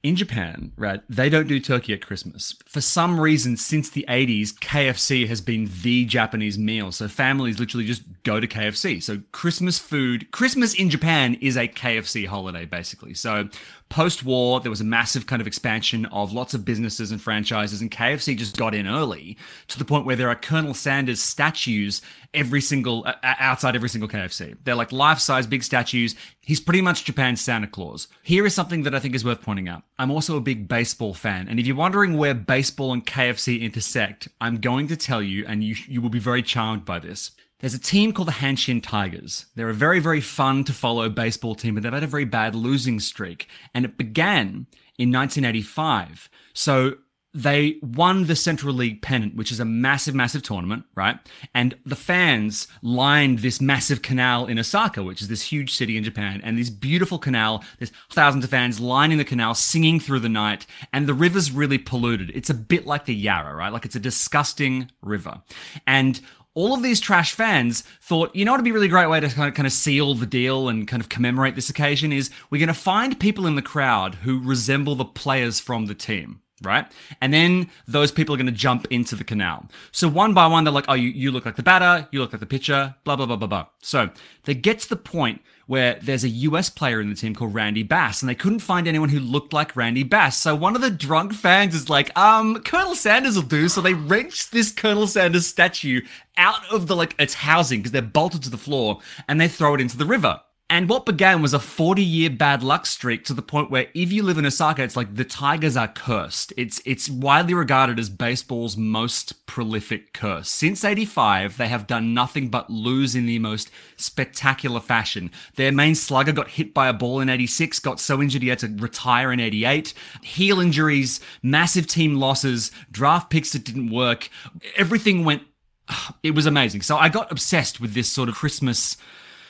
in 0.04 0.16
Japan, 0.16 0.72
right, 0.76 1.02
they 1.08 1.30
don't 1.30 1.48
do 1.48 1.60
turkey 1.60 1.94
at 1.94 2.06
Christmas. 2.06 2.56
For 2.66 2.82
some 2.82 3.20
reason, 3.20 3.56
since 3.56 3.90
the 3.90 4.04
80s, 4.10 4.50
KFC 4.56 5.28
has 5.28 5.40
been 5.42 5.70
the 5.84 6.06
Japanese 6.06 6.58
meal. 6.58 6.92
So, 6.92 7.08
families 7.08 7.60
literally 7.60 7.86
just 7.86 8.02
go 8.24 8.40
to 8.42 8.48
KFC. 8.48 9.02
So, 9.02 9.22
Christmas 9.32 9.80
food, 9.80 10.32
Christmas 10.32 10.74
in 10.74 10.90
Japan 10.90 11.36
is 11.36 11.56
a 11.56 11.68
KFC 11.68 12.26
holiday, 12.26 12.66
basically. 12.66 13.14
So, 13.14 13.48
post 13.90 14.24
war, 14.24 14.60
there 14.60 14.70
was 14.70 14.82
a 14.82 14.86
massive 14.86 15.28
kind 15.28 15.42
of 15.42 15.48
expansion 15.48 16.06
of 16.08 16.34
lots 16.34 16.54
of 16.54 16.66
businesses 16.66 17.12
and 17.12 17.22
franchises, 17.22 17.82
and 17.82 17.92
KFC 17.92 18.36
just 18.36 18.58
got 18.58 18.74
in 18.74 18.88
early 18.88 19.38
to 19.68 19.78
the 19.78 19.86
point 19.86 20.06
where 20.06 20.16
there 20.16 20.30
are 20.30 20.36
Colonel 20.36 20.74
Sanders 20.74 21.22
statues 21.22 22.02
every 22.34 22.62
single, 22.62 23.06
uh, 23.06 23.14
outside 23.24 23.76
every 23.76 23.90
single 23.90 24.10
KFC. 24.10 24.58
They're 24.64 24.76
like 24.76 24.92
life 24.92 25.20
size 25.20 25.48
big 25.48 25.64
statues. 25.64 26.16
He's 26.42 26.60
pretty 26.60 26.82
much 26.82 27.06
Japan's 27.06 27.42
Santa 27.42 27.68
Claus. 27.68 28.08
Here 28.24 28.46
is 28.46 28.54
something 28.54 28.84
that 28.84 28.96
I 28.96 29.00
think 29.00 29.16
is 29.16 29.26
worth 29.26 29.42
pointing 29.42 29.70
out. 29.70 29.84
I'm 29.98 30.12
also 30.12 30.36
a 30.36 30.42
big 30.42 30.68
baseball 30.68 31.14
fan, 31.14 31.48
and 31.48 31.60
if 31.60 31.68
you're 31.68 31.76
wondering 31.76 32.18
where 32.18 32.34
baseball 32.34 32.92
and 32.92 33.06
KFC 33.06 33.62
intersect, 33.62 34.28
I'm 34.42 34.60
going 34.60 34.88
to 34.88 34.98
tell 34.98 35.22
you, 35.22 35.46
and 35.48 35.64
you, 35.64 35.76
you 35.88 36.02
will 36.02 36.10
be 36.10 36.20
very 36.20 36.44
charmed 36.44 36.86
by 36.86 37.00
this. 37.00 37.32
There's 37.66 37.74
a 37.74 37.80
team 37.80 38.14
called 38.14 38.28
the 38.28 38.34
Hanshin 38.34 38.80
Tigers. 38.84 39.48
They're 39.56 39.70
a 39.70 39.74
very, 39.74 40.00
very 40.00 40.22
fun 40.22 40.66
to 40.66 40.72
follow 40.72 41.10
baseball 41.10 41.56
team, 41.56 41.74
but 41.74 41.82
they've 41.82 41.92
had 41.92 42.04
a 42.04 42.06
very 42.06 42.24
bad 42.24 42.54
losing 42.54 43.00
streak. 43.00 43.48
And 43.74 43.84
it 43.84 43.98
began 43.98 44.68
in 45.00 45.12
1985. 45.12 46.30
So 46.54 46.98
they 47.34 47.78
won 47.82 48.28
the 48.28 48.36
Central 48.36 48.76
League 48.76 49.02
pennant, 49.02 49.36
which 49.36 49.52
is 49.52 49.60
a 49.60 49.66
massive, 49.66 50.14
massive 50.14 50.44
tournament, 50.44 50.84
right? 50.94 51.18
And 51.56 51.76
the 51.88 51.96
fans 51.96 52.68
lined 52.84 53.40
this 53.40 53.60
massive 53.60 54.04
canal 54.04 54.46
in 54.46 54.60
Osaka, 54.60 55.02
which 55.02 55.24
is 55.24 55.28
this 55.28 55.42
huge 55.42 55.74
city 55.74 55.98
in 55.98 56.04
Japan, 56.04 56.42
and 56.44 56.60
this 56.60 56.70
beautiful 56.70 57.18
canal. 57.18 57.64
There's 57.80 57.92
thousands 58.12 58.44
of 58.44 58.52
fans 58.52 58.80
lining 58.80 59.18
the 59.18 59.26
canal, 59.26 59.56
singing 59.56 60.00
through 60.00 60.20
the 60.20 60.30
night, 60.30 60.68
and 60.94 61.08
the 61.08 61.16
river's 61.16 61.52
really 61.52 61.80
polluted. 61.80 62.32
It's 62.36 62.52
a 62.52 62.54
bit 62.54 62.86
like 62.86 63.06
the 63.06 63.16
Yarra, 63.16 63.56
right? 63.56 63.74
Like 63.74 63.86
it's 63.86 63.96
a 63.96 64.00
disgusting 64.00 64.92
river. 65.02 65.42
And 65.88 66.22
all 66.56 66.74
of 66.74 66.82
these 66.82 67.00
trash 67.00 67.34
fans 67.34 67.84
thought, 68.02 68.36
you 68.36 68.44
know 68.44 68.52
what 68.52 68.60
would 68.60 68.64
be 68.64 68.72
a 68.72 68.74
really 68.74 68.88
great 68.88 69.10
way 69.10 69.20
to 69.20 69.30
kind 69.30 69.50
of, 69.50 69.54
kind 69.54 69.68
of 69.68 69.74
seal 69.74 70.16
the 70.16 70.26
deal 70.26 70.70
and 70.70 70.88
kind 70.88 71.02
of 71.02 71.10
commemorate 71.10 71.56
this 71.56 71.70
occasion 71.70 72.12
is 72.12 72.32
we're 72.50 72.60
going 72.60 72.68
to 72.68 72.74
find 72.74 73.20
people 73.20 73.46
in 73.46 73.56
the 73.56 73.62
crowd 73.62 74.16
who 74.16 74.42
resemble 74.42 74.96
the 74.96 75.06
players 75.06 75.60
from 75.60 75.86
the 75.86 75.94
team. 75.94 76.42
Right? 76.64 76.90
And 77.20 77.34
then 77.34 77.70
those 77.86 78.14
people 78.14 78.34
are 78.34 78.38
going 78.38 78.46
to 78.48 78.52
jump 78.52 78.88
into 78.90 79.18
the 79.18 79.26
canal. 79.26 79.68
So 79.92 80.08
one 80.08 80.34
by 80.34 80.48
one, 80.48 80.64
they're 80.64 80.74
like, 80.74 80.86
oh, 80.88 80.94
you, 80.94 81.10
you 81.10 81.30
look 81.30 81.46
like 81.46 81.58
the 81.58 81.64
batter, 81.64 82.08
you 82.12 82.22
look 82.22 82.32
like 82.32 82.40
the 82.40 82.46
pitcher, 82.46 82.96
blah, 83.04 83.18
blah, 83.18 83.26
blah, 83.26 83.36
blah, 83.36 83.48
blah. 83.48 83.66
So 83.82 84.10
they 84.46 84.54
get 84.54 84.80
to 84.80 84.90
the 84.90 84.96
point 84.96 85.42
where 85.68 86.00
there's 86.02 86.24
a 86.24 86.30
US 86.30 86.70
player 86.70 87.02
in 87.02 87.10
the 87.10 87.16
team 87.16 87.34
called 87.34 87.54
Randy 87.54 87.84
Bass, 87.84 88.22
and 88.22 88.30
they 88.30 88.36
couldn't 88.36 88.60
find 88.60 88.88
anyone 88.88 89.10
who 89.10 89.20
looked 89.20 89.54
like 89.54 89.76
Randy 89.76 90.04
Bass. 90.04 90.38
So 90.38 90.56
one 90.56 90.76
of 90.76 90.82
the 90.82 90.92
drunk 90.92 91.34
fans 91.34 91.74
is 91.74 91.90
like, 91.90 92.16
um, 92.18 92.62
Colonel 92.62 92.96
Sanders 92.96 93.36
will 93.36 93.44
do. 93.44 93.68
So 93.68 93.82
they 93.82 93.94
wrench 93.94 94.50
this 94.52 94.72
Colonel 94.72 95.08
Sanders 95.08 95.48
statue 95.48 96.02
out 96.38 96.62
of 96.72 96.88
the 96.88 96.96
like 96.96 97.16
its 97.20 97.34
housing 97.34 97.80
because 97.80 97.92
they're 97.92 98.02
bolted 98.02 98.44
to 98.44 98.50
the 98.50 98.58
floor 98.58 99.00
and 99.28 99.40
they 99.40 99.48
throw 99.48 99.74
it 99.74 99.82
into 99.82 99.98
the 99.98 100.06
river. 100.06 100.42
And 100.68 100.90
what 100.90 101.06
began 101.06 101.44
was 101.44 101.54
a 101.54 101.60
40 101.60 102.02
year 102.02 102.32
bad 102.32 102.64
luck 102.64 102.88
streak 102.88 103.24
to 103.26 103.36
the 103.36 103.44
point 103.44 103.70
where 103.70 103.88
if 103.94 104.12
you 104.12 104.24
live 104.24 104.40
in 104.40 104.48
Osaka, 104.48 104.82
it's 104.82 104.96
like 104.96 105.16
the 105.16 105.24
Tigers 105.24 105.78
are 105.78 105.88
cursed. 105.88 106.54
It's, 106.58 106.82
it's 106.86 107.08
widely 107.08 107.54
regarded 107.54 108.00
as 108.00 108.10
baseball's 108.10 108.76
most 108.76 109.46
prolific 109.46 110.12
curse. 110.12 110.50
Since 110.50 110.84
85, 110.84 111.58
they 111.58 111.68
have 111.68 111.86
done 111.86 112.16
nothing 112.16 112.50
but 112.50 112.72
lose 112.72 113.14
in 113.16 113.28
the 113.28 113.38
most 113.38 113.70
spectacular 113.96 114.80
fashion. 114.80 115.30
Their 115.56 115.72
main 115.72 115.94
slugger 115.94 116.32
got 116.32 116.50
hit 116.50 116.74
by 116.74 116.88
a 116.88 116.94
ball 116.94 117.20
in 117.20 117.30
86, 117.30 117.78
got 117.80 118.00
so 118.00 118.20
injured 118.20 118.42
he 118.42 118.48
had 118.48 118.60
to 118.60 118.76
retire 118.80 119.32
in 119.32 119.40
88. 119.40 119.94
Heel 120.24 120.60
injuries, 120.60 121.20
massive 121.44 121.86
team 121.86 122.16
losses, 122.16 122.72
draft 122.92 123.30
picks 123.30 123.52
that 123.52 123.66
didn't 123.66 123.92
work. 123.92 124.30
Everything 124.76 125.24
went 125.24 125.44
it 126.24 126.32
was 126.32 126.48
amazing. 126.48 126.82
So 126.82 126.98
I 126.98 127.10
got 127.10 127.32
obsessed 127.32 127.80
with 127.80 127.94
this 127.94 128.10
sort 128.10 128.30
of 128.30 128.36
Christmas 128.36 128.98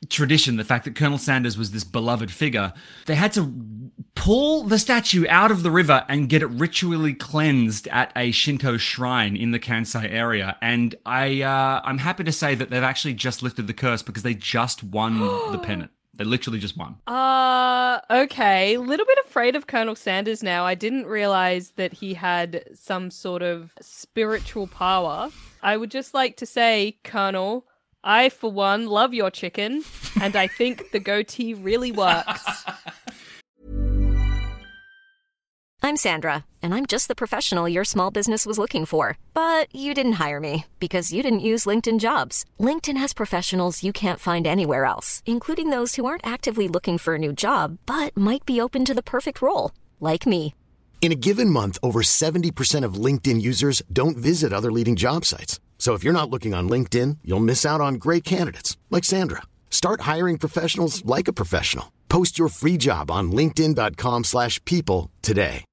tradition, 0.10 0.58
the 0.58 0.64
fact 0.64 0.86
that 0.86 0.96
Colonel 0.96 1.18
Sanders 1.18 1.58
was 1.58 1.72
this 1.72 1.84
beloved 1.84 2.32
figure. 2.32 2.74
They 3.06 3.16
had 3.16 3.34
to 3.34 3.54
pull 4.16 4.64
the 4.64 4.80
statue 4.80 5.26
out 5.30 5.52
of 5.52 5.64
the 5.64 5.72
river 5.72 6.06
and 6.08 6.30
get 6.30 6.42
it 6.42 6.48
ritually 6.48 7.14
cleansed 7.14 7.88
at 7.90 8.12
a 8.16 8.32
Shinto 8.32 8.78
shrine 8.78 9.36
in 9.36 9.52
the 9.52 9.60
Kansai 9.60 10.12
area. 10.12 10.58
And 10.62 10.96
I, 11.06 11.42
uh, 11.42 11.82
I'm 11.84 12.00
happy 12.00 12.24
to 12.24 12.32
say 12.32 12.56
that 12.56 12.70
they've 12.70 12.84
actually 12.84 13.14
just 13.14 13.44
lifted 13.44 13.68
the 13.68 13.74
curse 13.74 14.02
because 14.02 14.24
they 14.24 14.34
just 14.34 14.84
won 14.84 15.20
the 15.52 15.60
pennant. 15.64 15.92
They 16.18 16.24
literally 16.24 16.60
just 16.60 16.78
won. 16.78 16.96
Uh, 17.08 18.00
okay. 18.10 18.78
Little 18.78 19.06
bit 19.06 19.18
afraid 19.26 19.56
of 19.56 19.68
Colonel 19.68 19.96
Sanders 19.96 20.42
now. 20.42 20.66
I 20.66 20.74
didn't 20.74 21.08
realize 21.08 21.72
that 21.72 21.94
he 21.94 22.14
had 22.14 22.64
some 22.74 23.12
sort 23.12 23.42
of 23.42 23.74
spiritual 23.82 24.68
power. 24.68 25.30
I 25.62 25.76
would 25.76 25.92
just 25.92 26.14
like 26.14 26.38
to 26.38 26.46
say, 26.46 26.98
Colonel, 27.04 27.68
I, 28.06 28.30
for 28.30 28.52
one, 28.52 28.86
love 28.86 29.16
your 29.16 29.32
chicken, 29.32 29.84
and 30.22 30.36
I 30.36 30.46
think 30.46 30.92
the 30.92 31.00
goatee 31.00 31.56
really 31.56 31.92
works. 31.92 32.66
I'm 35.82 35.98
Sandra, 35.98 36.46
and 36.62 36.74
I'm 36.74 36.86
just 36.86 37.08
the 37.08 37.16
professional 37.16 37.70
your 37.70 37.84
small 37.84 38.12
business 38.12 38.46
was 38.46 38.58
looking 38.60 38.86
for. 38.86 39.18
But 39.34 39.68
you 39.74 39.94
didn't 39.94 40.14
hire 40.24 40.40
me 40.40 40.66
because 40.80 41.14
you 41.14 41.22
didn't 41.24 41.40
use 41.52 41.66
LinkedIn 41.66 42.00
jobs. 42.00 42.46
LinkedIn 42.60 42.98
has 42.98 43.14
professionals 43.14 43.84
you 43.84 43.92
can't 43.92 44.20
find 44.20 44.48
anywhere 44.48 44.86
else, 44.86 45.24
including 45.26 45.72
those 45.72 45.96
who 45.96 46.06
aren't 46.06 46.26
actively 46.26 46.68
looking 46.68 46.98
for 46.98 47.16
a 47.16 47.20
new 47.20 47.34
job 47.34 47.78
but 47.86 48.16
might 48.18 48.46
be 48.46 48.62
open 48.62 48.86
to 48.86 48.94
the 48.94 49.04
perfect 49.04 49.42
role, 49.42 49.72
like 50.00 50.26
me. 50.26 50.54
In 51.02 51.12
a 51.12 51.22
given 51.28 51.50
month, 51.50 51.78
over 51.84 52.02
70% 52.02 52.84
of 52.84 52.96
LinkedIn 52.96 53.42
users 53.42 53.84
don't 53.92 54.18
visit 54.18 54.52
other 54.52 54.72
leading 54.72 54.96
job 54.96 55.24
sites. 55.24 55.60
So 55.78 55.94
if 55.94 56.04
you're 56.04 56.20
not 56.20 56.32
looking 56.32 56.56
on 56.56 56.68
LinkedIn, 56.68 57.20
you'll 57.24 57.40
miss 57.40 57.64
out 57.64 57.82
on 57.82 57.96
great 57.96 58.24
candidates 58.24 58.76
like 58.90 59.04
Sandra. 59.04 59.44
Start 59.70 60.02
hiring 60.02 60.40
professionals 60.40 61.06
like 61.06 61.28
a 61.28 61.34
professional. 61.34 61.92
Post 62.10 62.40
your 62.40 62.50
free 62.50 62.78
job 62.78 63.12
on 63.12 63.32
linkedin.com/people 63.32 64.24
slash 64.24 64.64
people 64.66 65.12
today. 65.22 65.64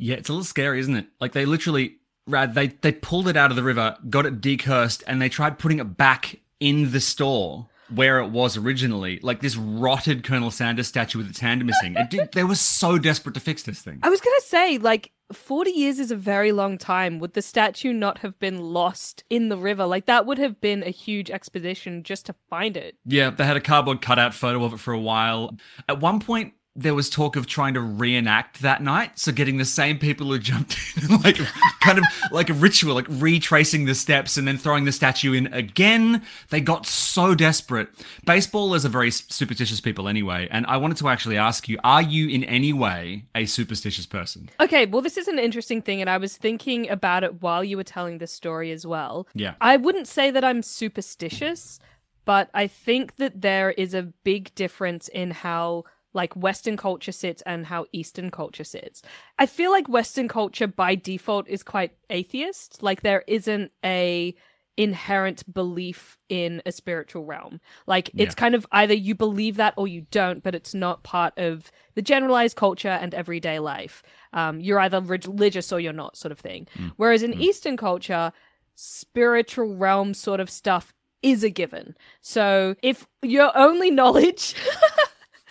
Yeah, 0.00 0.14
it's 0.14 0.28
a 0.28 0.32
little 0.32 0.44
scary, 0.44 0.78
isn't 0.80 0.94
it? 0.94 1.06
Like 1.20 1.32
they 1.32 1.44
literally, 1.44 1.96
Rad, 2.28 2.54
they 2.54 2.68
they 2.68 2.92
pulled 2.92 3.28
it 3.28 3.36
out 3.36 3.50
of 3.50 3.56
the 3.56 3.64
river, 3.64 3.96
got 4.08 4.26
it 4.26 4.40
decursed, 4.40 5.02
and 5.06 5.20
they 5.20 5.28
tried 5.28 5.58
putting 5.58 5.80
it 5.80 5.96
back 5.96 6.40
in 6.60 6.92
the 6.92 7.00
store 7.00 7.68
where 7.92 8.20
it 8.20 8.28
was 8.28 8.56
originally, 8.56 9.18
like 9.22 9.40
this 9.40 9.56
rotted 9.56 10.22
Colonel 10.22 10.50
Sanders 10.50 10.86
statue 10.86 11.18
with 11.18 11.28
its 11.28 11.40
hand 11.40 11.64
missing. 11.64 11.96
It 11.96 12.10
did, 12.10 12.32
they 12.32 12.44
were 12.44 12.54
so 12.54 12.98
desperate 12.98 13.34
to 13.34 13.40
fix 13.40 13.62
this 13.62 13.80
thing. 13.80 13.98
I 14.02 14.08
was 14.08 14.20
gonna 14.20 14.40
say, 14.42 14.78
like, 14.78 15.10
40 15.32 15.70
years 15.70 15.98
is 15.98 16.10
a 16.10 16.16
very 16.16 16.52
long 16.52 16.78
time. 16.78 17.18
Would 17.18 17.34
the 17.34 17.42
statue 17.42 17.92
not 17.92 18.18
have 18.18 18.38
been 18.38 18.58
lost 18.58 19.24
in 19.28 19.48
the 19.48 19.58
river? 19.58 19.84
Like, 19.84 20.06
that 20.06 20.26
would 20.26 20.38
have 20.38 20.60
been 20.60 20.82
a 20.82 20.90
huge 20.90 21.30
expedition 21.30 22.02
just 22.02 22.26
to 22.26 22.34
find 22.48 22.76
it. 22.76 22.96
Yeah, 23.04 23.30
they 23.30 23.44
had 23.44 23.56
a 23.56 23.60
cardboard 23.60 24.00
cutout 24.00 24.34
photo 24.34 24.64
of 24.64 24.72
it 24.72 24.80
for 24.80 24.94
a 24.94 25.00
while. 25.00 25.56
At 25.88 26.00
one 26.00 26.20
point, 26.20 26.54
there 26.78 26.94
was 26.94 27.10
talk 27.10 27.34
of 27.34 27.46
trying 27.46 27.74
to 27.74 27.80
reenact 27.80 28.62
that 28.62 28.80
night, 28.80 29.18
so 29.18 29.32
getting 29.32 29.58
the 29.58 29.64
same 29.64 29.98
people 29.98 30.28
who 30.28 30.38
jumped 30.38 30.78
in, 30.96 31.20
like 31.22 31.36
kind 31.80 31.98
of 31.98 32.04
like 32.30 32.48
a 32.48 32.54
ritual, 32.54 32.94
like 32.94 33.06
retracing 33.08 33.84
the 33.84 33.96
steps 33.96 34.36
and 34.36 34.46
then 34.46 34.56
throwing 34.56 34.84
the 34.84 34.92
statue 34.92 35.32
in 35.32 35.52
again. 35.52 36.22
They 36.50 36.60
got 36.60 36.86
so 36.86 37.34
desperate. 37.34 37.88
Baseballers 38.24 38.84
are 38.84 38.90
very 38.90 39.10
superstitious 39.10 39.80
people 39.80 40.06
anyway, 40.06 40.46
and 40.52 40.66
I 40.66 40.76
wanted 40.76 40.98
to 40.98 41.08
actually 41.08 41.36
ask 41.36 41.68
you: 41.68 41.78
Are 41.82 42.02
you 42.02 42.28
in 42.28 42.44
any 42.44 42.72
way 42.72 43.24
a 43.34 43.46
superstitious 43.46 44.06
person? 44.06 44.48
Okay, 44.60 44.86
well, 44.86 45.02
this 45.02 45.16
is 45.16 45.26
an 45.26 45.40
interesting 45.40 45.82
thing, 45.82 46.00
and 46.00 46.08
I 46.08 46.18
was 46.18 46.36
thinking 46.36 46.88
about 46.88 47.24
it 47.24 47.42
while 47.42 47.64
you 47.64 47.76
were 47.76 47.84
telling 47.84 48.18
this 48.18 48.32
story 48.32 48.70
as 48.70 48.86
well. 48.86 49.26
Yeah. 49.34 49.54
I 49.60 49.76
wouldn't 49.76 50.06
say 50.06 50.30
that 50.30 50.44
I'm 50.44 50.62
superstitious, 50.62 51.80
but 52.24 52.50
I 52.54 52.68
think 52.68 53.16
that 53.16 53.40
there 53.40 53.72
is 53.72 53.94
a 53.94 54.02
big 54.02 54.54
difference 54.54 55.08
in 55.08 55.32
how 55.32 55.84
like 56.20 56.34
Western 56.46 56.76
culture 56.76 57.12
sits 57.24 57.40
and 57.46 57.60
how 57.72 57.80
Eastern 57.92 58.28
culture 58.30 58.64
sits. 58.76 58.96
I 59.38 59.46
feel 59.46 59.70
like 59.76 59.88
Western 59.98 60.28
culture 60.28 60.66
by 60.66 60.94
default 61.10 61.46
is 61.48 61.62
quite 61.62 61.92
atheist. 62.10 62.82
Like 62.82 63.00
there 63.02 63.22
isn't 63.26 63.70
a 63.84 64.34
inherent 64.76 65.42
belief 65.52 66.16
in 66.28 66.62
a 66.64 66.70
spiritual 66.70 67.24
realm. 67.24 67.60
Like 67.86 68.06
it's 68.16 68.34
Yeah. 68.34 68.42
kind 68.44 68.54
of 68.54 68.64
either 68.80 68.94
you 68.94 69.14
believe 69.26 69.56
that 69.56 69.74
or 69.76 69.86
you 69.88 70.02
don't, 70.20 70.40
but 70.44 70.54
it's 70.54 70.72
not 70.74 71.02
part 71.02 71.34
of 71.36 71.52
the 71.96 72.02
generalized 72.12 72.56
culture 72.56 72.96
and 73.02 73.12
everyday 73.14 73.58
life. 73.58 74.02
Um, 74.32 74.60
you're 74.60 74.78
either 74.80 75.00
religious 75.00 75.72
or 75.72 75.80
you're 75.80 75.92
not, 76.04 76.16
sort 76.16 76.32
of 76.32 76.38
thing. 76.38 76.68
Whereas 76.96 77.22
in 77.24 77.34
Eastern 77.34 77.76
culture, 77.76 78.32
spiritual 78.76 79.74
realm 79.76 80.14
sort 80.14 80.40
of 80.40 80.48
stuff 80.48 80.94
is 81.22 81.42
a 81.42 81.50
given. 81.50 81.96
So 82.20 82.76
if 82.80 83.06
your 83.22 83.50
only 83.56 83.90
knowledge 83.90 84.54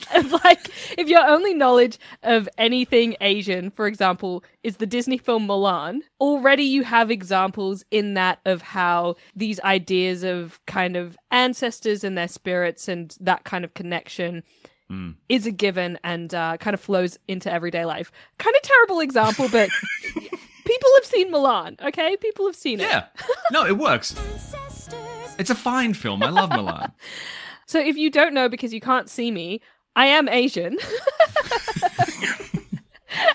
like 0.44 0.70
if 0.98 1.08
your 1.08 1.26
only 1.28 1.54
knowledge 1.54 1.98
of 2.24 2.48
anything 2.58 3.16
Asian, 3.22 3.72
for 3.72 3.88
example, 3.88 4.44
is 4.64 4.78
the 4.78 4.86
Disney 4.86 5.18
film 5.18 5.48
Mulan, 5.48 6.00
already 6.20 6.64
you 6.64 6.84
have 6.84 7.10
examples 7.12 7.84
in 7.92 8.14
that 8.14 8.40
of 8.46 8.62
how 8.62 9.16
these 9.36 9.60
ideas 9.62 10.24
of 10.24 10.60
kind 10.66 10.96
of 10.96 11.18
ancestors 11.32 12.04
and 12.04 12.18
their 12.18 12.28
spirits 12.28 12.88
and 12.88 13.16
that 13.20 13.44
kind 13.44 13.64
of 13.66 13.74
connection 13.74 14.44
is 15.28 15.46
a 15.46 15.52
given 15.52 16.00
and 16.02 16.34
uh, 16.34 16.56
kind 16.58 16.74
of 16.74 16.80
flows 16.80 17.20
into 17.28 17.52
everyday 17.52 17.84
life. 17.84 18.10
Kind 18.38 18.56
of 18.56 18.62
terrible 18.62 19.02
example, 19.02 19.50
but 19.52 19.70
people 20.14 20.90
have 20.96 21.04
seen 21.06 21.30
Mulan, 21.30 21.82
okay? 21.82 22.16
People 22.18 22.46
have 22.46 22.56
seen 22.56 22.80
it. 22.80 22.84
Yeah. 22.84 23.08
No, 23.52 23.66
it 23.66 23.78
works. 23.78 24.16
It's 25.38 25.50
a 25.50 25.56
fine 25.56 25.94
film. 25.94 26.24
I 26.24 26.30
love 26.30 26.50
Milan. 26.52 26.94
So 27.70 27.82
if 27.82 27.98
you 27.98 28.10
don't 28.10 28.34
know 28.34 28.48
because 28.48 28.74
you 28.74 28.80
can't 28.80 29.10
see 29.10 29.30
me, 29.30 29.60
I 29.98 30.06
am 30.06 30.30
Asian. 30.30 30.78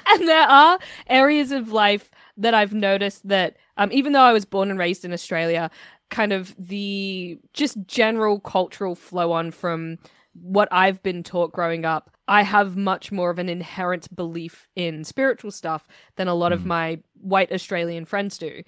and 0.06 0.28
there 0.28 0.48
are 0.48 0.78
areas 1.08 1.50
of 1.50 1.72
life 1.72 2.08
that 2.36 2.54
I've 2.54 2.72
noticed 2.72 3.26
that 3.26 3.56
um, 3.76 3.90
even 3.90 4.12
though 4.12 4.22
I 4.22 4.32
was 4.32 4.44
born 4.44 4.70
and 4.70 4.78
raised 4.78 5.04
in 5.04 5.12
Australia, 5.12 5.72
kind 6.08 6.32
of 6.32 6.54
the 6.56 7.36
just 7.52 7.84
general 7.88 8.38
cultural 8.38 8.94
flow 8.94 9.32
on 9.32 9.50
from 9.50 9.98
what 10.40 10.68
I've 10.70 11.02
been 11.02 11.24
taught 11.24 11.50
growing 11.50 11.84
up, 11.84 12.12
I 12.28 12.44
have 12.44 12.76
much 12.76 13.10
more 13.10 13.30
of 13.30 13.40
an 13.40 13.48
inherent 13.48 14.14
belief 14.14 14.68
in 14.76 15.02
spiritual 15.02 15.50
stuff 15.50 15.88
than 16.14 16.28
a 16.28 16.34
lot 16.34 16.52
of 16.52 16.64
my 16.64 17.00
white 17.20 17.50
Australian 17.50 18.04
friends 18.04 18.38
do. 18.38 18.62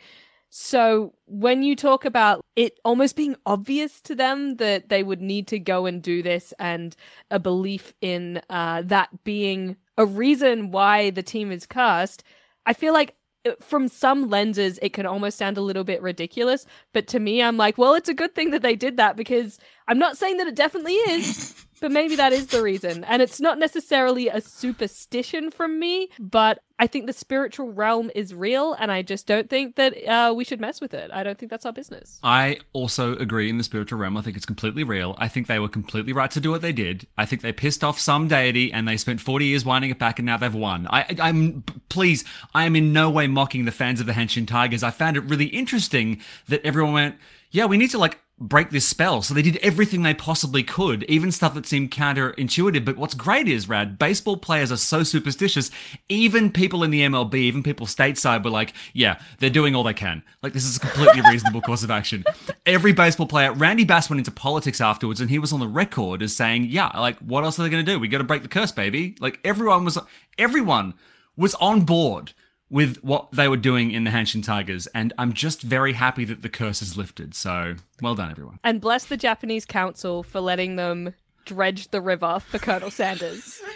So 0.57 1.15
when 1.27 1.65
you 1.65 1.75
talk 1.75 2.05
about 2.05 2.45
it 2.55 2.79
almost 2.85 3.17
being 3.17 3.35
obvious 3.45 4.01
to 4.03 4.15
them 4.15 4.55
that 4.59 4.89
they 4.89 5.03
would 5.03 5.21
need 5.21 5.49
to 5.49 5.59
go 5.59 5.85
and 5.85 6.01
do 6.01 6.23
this 6.23 6.55
and 6.61 6.95
a 7.29 7.41
belief 7.41 7.93
in 8.01 8.41
uh, 8.49 8.83
that 8.83 9.25
being 9.25 9.75
a 9.99 10.07
reason 10.07 10.71
why 10.71 11.11
the 11.11 11.25
team 11.25 11.51
is 11.51 11.67
cursed, 11.67 12.23
I 12.67 12.73
feel 12.73 12.93
like 12.93 13.17
uh, 13.45 13.55
from 13.61 13.89
some 13.89 14.31
lenses 14.31 14.79
it 14.81 14.93
can 14.93 15.07
almost 15.07 15.39
sound 15.39 15.59
a 15.59 15.61
little 15.61 15.83
bit 15.83 16.01
ridiculous. 16.01 16.67
But 16.93 17.09
to 17.09 17.19
me, 17.19 17.43
I'm 17.43 17.57
like, 17.57 17.77
well, 17.77 17.95
it's 17.95 18.09
a 18.09 18.15
good 18.15 18.37
thing 18.37 18.53
that 18.53 18.63
they 18.63 18.77
did 18.77 18.97
that 18.97 19.17
because 19.17 19.59
I'm 19.89 19.99
not 19.99 20.17
saying 20.17 20.37
that 20.37 20.47
it 20.47 20.55
definitely 20.55 20.95
is. 20.95 21.67
But 21.85 21.93
maybe 21.93 22.17
that 22.17 22.33
is 22.33 22.47
the 22.47 22.63
reason. 22.63 23.05
And 23.05 23.21
it's 23.21 23.43
not 23.43 23.59
necessarily 23.59 24.29
a 24.29 24.41
superstition 24.41 25.51
from 25.51 25.79
me, 25.79 26.09
but 26.19 26.61
I 26.79 26.87
think 26.87 27.05
the 27.05 27.13
spiritual 27.13 27.73
realm 27.73 28.11
is 28.15 28.33
real. 28.33 28.73
And 28.73 28.91
I 28.91 29.03
just 29.03 29.27
don't 29.27 29.51
think 29.51 29.77
that 29.77 29.93
uh, 30.09 30.33
we 30.35 30.45
should 30.45 30.63
mess 30.63 30.81
with 30.81 30.95
it. 30.95 31.11
I 31.13 31.23
don't 31.23 31.39
think 31.39 31.51
that's 31.51 31.67
our 31.67 31.75
business. 31.75 32.21
I 32.23 32.61
also 32.73 33.17
agree 33.17 33.51
in 33.51 33.59
the 33.59 33.65
spiritual 33.65 33.99
realm. 33.99 34.17
I 34.17 34.23
think 34.23 34.35
it's 34.35 34.47
completely 34.47 34.83
real. 34.83 35.15
I 35.19 35.29
think 35.29 35.47
they 35.47 35.59
were 35.59 35.69
completely 35.69 36.15
right 36.15 36.31
to 36.31 36.41
do 36.41 36.51
what 36.51 36.63
they 36.63 36.73
did. 36.73 37.07
I 37.19 37.27
think 37.27 37.43
they 37.43 37.53
pissed 37.53 37.85
off 37.85 38.01
some 38.01 38.29
deity 38.29 38.73
and 38.73 38.89
they 38.89 38.97
spent 38.97 39.21
40 39.21 39.45
years 39.45 39.67
winding 39.67 39.91
it 39.91 39.99
back 39.99 40.19
and 40.19 40.25
now 40.25 40.39
they've 40.39 40.55
won. 40.55 40.87
I, 40.89 41.15
I'm, 41.21 41.65
please, 41.91 42.25
I 42.55 42.65
am 42.65 42.77
in 42.77 42.95
no 42.95 43.11
way 43.11 43.27
mocking 43.27 43.67
the 43.67 43.73
fans 43.73 44.01
of 44.01 44.07
the 44.07 44.15
Hanshin 44.15 44.49
Tigers. 44.49 44.83
I 44.83 44.91
found 44.91 45.19
it 45.19 45.25
really 45.25 45.49
interesting 45.49 46.23
that 46.49 46.65
everyone 46.65 46.95
went, 46.95 47.17
yeah, 47.51 47.67
we 47.67 47.77
need 47.77 47.91
to 47.91 47.99
like 47.99 48.24
break 48.39 48.71
this 48.71 48.87
spell. 48.87 49.23
So 49.23 49.33
they 49.33 49.43
did 49.43 49.57
everything 49.59 50.03
they 50.03 50.15
possibly 50.15 50.63
could, 50.63 51.05
even 51.05 51.31
stuff 51.31 51.55
that 51.55 51.67
seemed 51.67 51.93
counterintuitive. 51.93 52.85
But 52.85 52.97
what's 52.97 53.15
great 53.15 53.47
is, 53.47 53.69
Rad, 53.69 53.99
baseball 53.99 54.37
players 54.37 54.73
are 54.73 54.77
so 54.77 55.03
superstitious. 55.03 55.71
Even 56.09 56.51
people 56.51 56.83
in 56.83 56.91
the 56.91 57.03
MLB, 57.03 57.35
even 57.35 57.63
people 57.63 57.87
stateside 57.87 58.43
were 58.43 58.51
like, 58.51 58.75
yeah, 58.93 59.21
they're 59.39 59.51
doing 59.51 59.75
all 59.75 59.85
they 59.85 59.95
can. 59.95 60.23
Like, 60.43 60.53
this 60.53 60.65
is 60.65 60.77
a 60.77 60.81
completely 60.81 61.21
reasonable 61.31 61.61
course 61.61 61.85
of 61.85 61.91
action. 61.91 62.25
Every 62.67 62.93
baseball 62.93 63.27
player, 63.27 63.53
Randy 63.53 63.85
Bass 63.85 64.11
went 64.11 64.19
into 64.19 64.33
politics 64.33 64.81
afterwards 64.81 65.21
and 65.21 65.31
he 65.31 65.39
was 65.39 65.53
on 65.53 65.61
the 65.61 65.69
record 65.69 66.23
as 66.23 66.35
saying, 66.35 66.65
yeah, 66.65 66.89
like, 66.99 67.19
what 67.21 67.45
else 67.45 67.59
are 67.59 67.63
they 67.63 67.71
going 67.71 67.85
to 67.85 67.93
do? 67.93 68.01
We 68.01 68.09
got 68.09 68.19
to 68.19 68.25
break 68.25 68.43
the 68.43 68.49
curse, 68.49 68.73
baby. 68.73 69.17
Like, 69.21 69.39
everyone 69.45 69.85
was, 69.85 69.97
everyone 70.39 70.95
was 71.37 71.55
on 71.57 71.83
board 71.83 72.33
with 72.71 73.03
what 73.05 73.31
they 73.33 73.49
were 73.49 73.57
doing 73.57 73.91
in 73.91 74.05
the 74.05 74.11
Hanshin 74.11 74.45
Tigers, 74.45 74.87
and 74.89 75.13
I'm 75.19 75.33
just 75.33 75.63
very 75.63 75.93
happy 75.93 76.25
that 76.25 76.43
the 76.43 76.49
curse 76.49 76.83
is 76.83 76.97
lifted. 76.97 77.35
So 77.35 77.77
well 78.01 78.15
done, 78.15 78.31
everyone. 78.31 78.59
And 78.65 78.81
bless 78.81 79.07
the 79.07 79.17
Japanese 79.17 79.65
council 79.65 80.23
for 80.23 80.41
letting 80.41 80.77
them 80.77 81.15
dredge 81.45 81.89
the 81.89 82.01
river 82.01 82.41
for 82.41 82.59
Colonel 82.59 82.91
Sanders. 82.91 83.61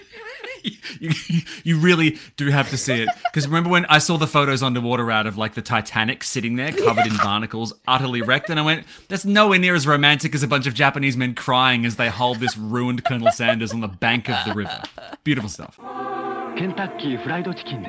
You, 1.01 1.13
you, 1.63 1.79
really 1.79 2.19
do 2.37 2.49
have 2.49 2.71
to 2.71 2.77
see 2.77 3.03
it 3.03 3.09
because 3.25 3.47
remember 3.47 3.71
when 3.71 3.85
I 3.87 3.99
saw 3.99 4.17
the 4.17 4.27
photos 4.27 4.65
underwater 4.65 5.11
out 5.11 5.27
of 5.29 5.39
like 5.39 5.55
the 5.55 5.63
Titanic 5.63 6.25
sitting 6.25 6.57
there 6.57 6.73
covered 6.73 7.07
in 7.07 7.17
barnacles, 7.23 7.73
utterly 7.87 8.21
wrecked, 8.21 8.51
and 8.51 8.59
I 8.59 8.63
went, 8.63 8.85
"That's 9.07 9.25
nowhere 9.25 9.61
near 9.61 9.77
as 9.77 9.87
romantic 9.87 10.35
as 10.35 10.43
a 10.43 10.49
bunch 10.49 10.67
of 10.67 10.75
Japanese 10.75 11.17
men 11.17 11.35
crying 11.35 11.87
as 11.87 11.97
they 11.97 12.09
hold 12.09 12.41
this 12.41 12.57
ruined 12.57 13.05
Colonel 13.05 13.31
Sanders 13.31 13.73
on 13.73 13.81
the 13.81 13.89
bank 13.89 14.29
of 14.29 14.45
the 14.45 14.55
river." 14.55 14.83
Beautiful 15.23 15.49
stuff. 15.49 15.77
Kentucky 16.57 17.17
fried 17.19 17.45
chicken. 17.57 17.85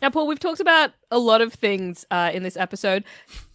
Now, 0.00 0.10
Paul, 0.10 0.26
we've 0.26 0.38
talked 0.38 0.60
about 0.60 0.92
a 1.10 1.18
lot 1.18 1.40
of 1.40 1.52
things 1.52 2.06
uh, 2.10 2.30
in 2.32 2.42
this 2.42 2.56
episode. 2.56 3.04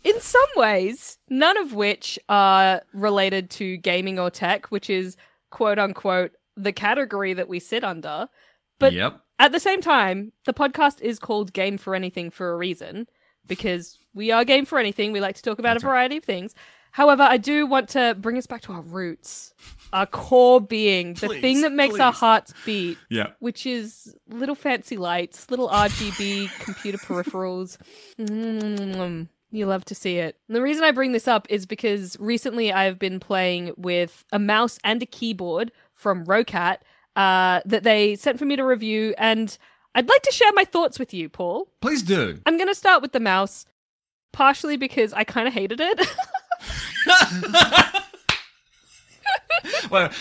In 0.03 0.19
some 0.19 0.49
ways, 0.55 1.17
none 1.29 1.57
of 1.57 1.73
which 1.73 2.19
are 2.27 2.81
related 2.93 3.49
to 3.51 3.77
gaming 3.77 4.19
or 4.19 4.29
tech, 4.29 4.67
which 4.67 4.89
is 4.89 5.15
quote 5.51 5.79
unquote 5.79 6.31
the 6.57 6.73
category 6.73 7.33
that 7.33 7.47
we 7.47 7.59
sit 7.59 7.83
under. 7.83 8.27
But 8.79 8.93
yep. 8.93 9.21
at 9.39 9.51
the 9.51 9.59
same 9.59 9.81
time, 9.81 10.33
the 10.45 10.53
podcast 10.53 11.01
is 11.01 11.19
called 11.19 11.53
Game 11.53 11.77
for 11.77 11.95
Anything 11.95 12.29
for 12.29 12.51
a 12.51 12.57
reason 12.57 13.07
because 13.47 13.97
we 14.13 14.31
are 14.31 14.43
Game 14.43 14.65
for 14.65 14.77
Anything. 14.77 15.11
We 15.11 15.21
like 15.21 15.35
to 15.35 15.41
talk 15.41 15.59
about 15.59 15.75
That's 15.75 15.83
a 15.83 15.87
right. 15.87 15.93
variety 15.93 16.17
of 16.17 16.23
things. 16.23 16.53
However, 16.91 17.23
I 17.23 17.37
do 17.37 17.65
want 17.65 17.89
to 17.89 18.15
bring 18.19 18.37
us 18.37 18.45
back 18.45 18.61
to 18.63 18.73
our 18.73 18.81
roots, 18.81 19.53
our 19.93 20.05
core 20.05 20.59
being, 20.59 21.13
the 21.13 21.29
thing 21.29 21.61
that 21.61 21.71
makes 21.71 21.99
our 21.99 22.11
hearts 22.11 22.53
beat 22.65 22.97
Yeah. 23.09 23.27
which 23.39 23.65
is 23.65 24.13
little 24.27 24.55
fancy 24.55 24.97
lights, 24.97 25.49
little 25.49 25.69
RGB 25.69 26.49
computer 26.59 26.97
peripherals. 26.97 27.77
Mm, 28.19 29.27
you 29.51 29.65
love 29.67 29.85
to 29.85 29.95
see 29.95 30.17
it. 30.17 30.35
And 30.47 30.55
the 30.55 30.61
reason 30.61 30.83
I 30.83 30.91
bring 30.91 31.11
this 31.11 31.27
up 31.27 31.45
is 31.49 31.65
because 31.65 32.17
recently 32.19 32.73
I've 32.73 32.97
been 32.99 33.19
playing 33.19 33.71
with 33.77 34.25
a 34.31 34.39
mouse 34.39 34.79
and 34.83 35.01
a 35.01 35.05
keyboard 35.05 35.71
from 35.93 36.25
Roccat 36.25 36.77
uh, 37.15 37.61
that 37.65 37.83
they 37.83 38.15
sent 38.15 38.39
for 38.39 38.45
me 38.45 38.55
to 38.55 38.63
review, 38.65 39.13
and 39.19 39.55
I'd 39.93 40.09
like 40.09 40.23
to 40.23 40.31
share 40.31 40.51
my 40.53 40.65
thoughts 40.65 40.97
with 40.97 41.13
you, 41.13 41.29
Paul. 41.29 41.67
Please 41.81 42.01
do. 42.01 42.39
I'm 42.47 42.57
going 42.57 42.67
to 42.67 42.73
start 42.75 43.03
with 43.03 43.11
the 43.11 43.19
mouse, 43.19 43.65
partially 44.31 44.75
because 44.77 45.13
I 45.13 45.23
kind 45.23 45.47
of 45.47 45.53
hated 45.53 45.79
it. 45.79 46.07
well, 49.91 50.11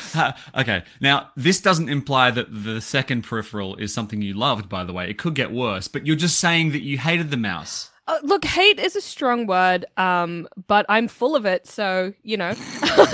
okay. 0.57 0.83
Now, 1.01 1.31
this 1.37 1.61
doesn't 1.61 1.89
imply 1.89 2.31
that 2.31 2.47
the 2.51 2.81
second 2.81 3.23
peripheral 3.23 3.77
is 3.77 3.93
something 3.93 4.23
you 4.23 4.35
loved, 4.35 4.69
by 4.69 4.85
the 4.85 4.93
way. 4.93 5.09
It 5.09 5.19
could 5.19 5.35
get 5.35 5.53
worse, 5.53 5.89
but 5.89 6.07
you're 6.07 6.17
just 6.17 6.39
saying 6.39 6.73
that 6.73 6.83
you 6.83 6.99
hated 6.99 7.31
the 7.31 7.37
mouse. 7.37 7.91
Uh, 8.09 8.19
look, 8.23 8.45
hate 8.45 8.81
is 8.81 8.97
a 8.97 9.01
strong 9.01 9.47
word, 9.47 9.85
um, 9.97 10.49
but 10.67 10.85
I'm 10.89 11.09
full 11.09 11.37
of 11.37 11.47
it, 11.47 11.67
so 11.67 12.13
you 12.23 12.37
know. 12.37 12.53
so 12.55 13.05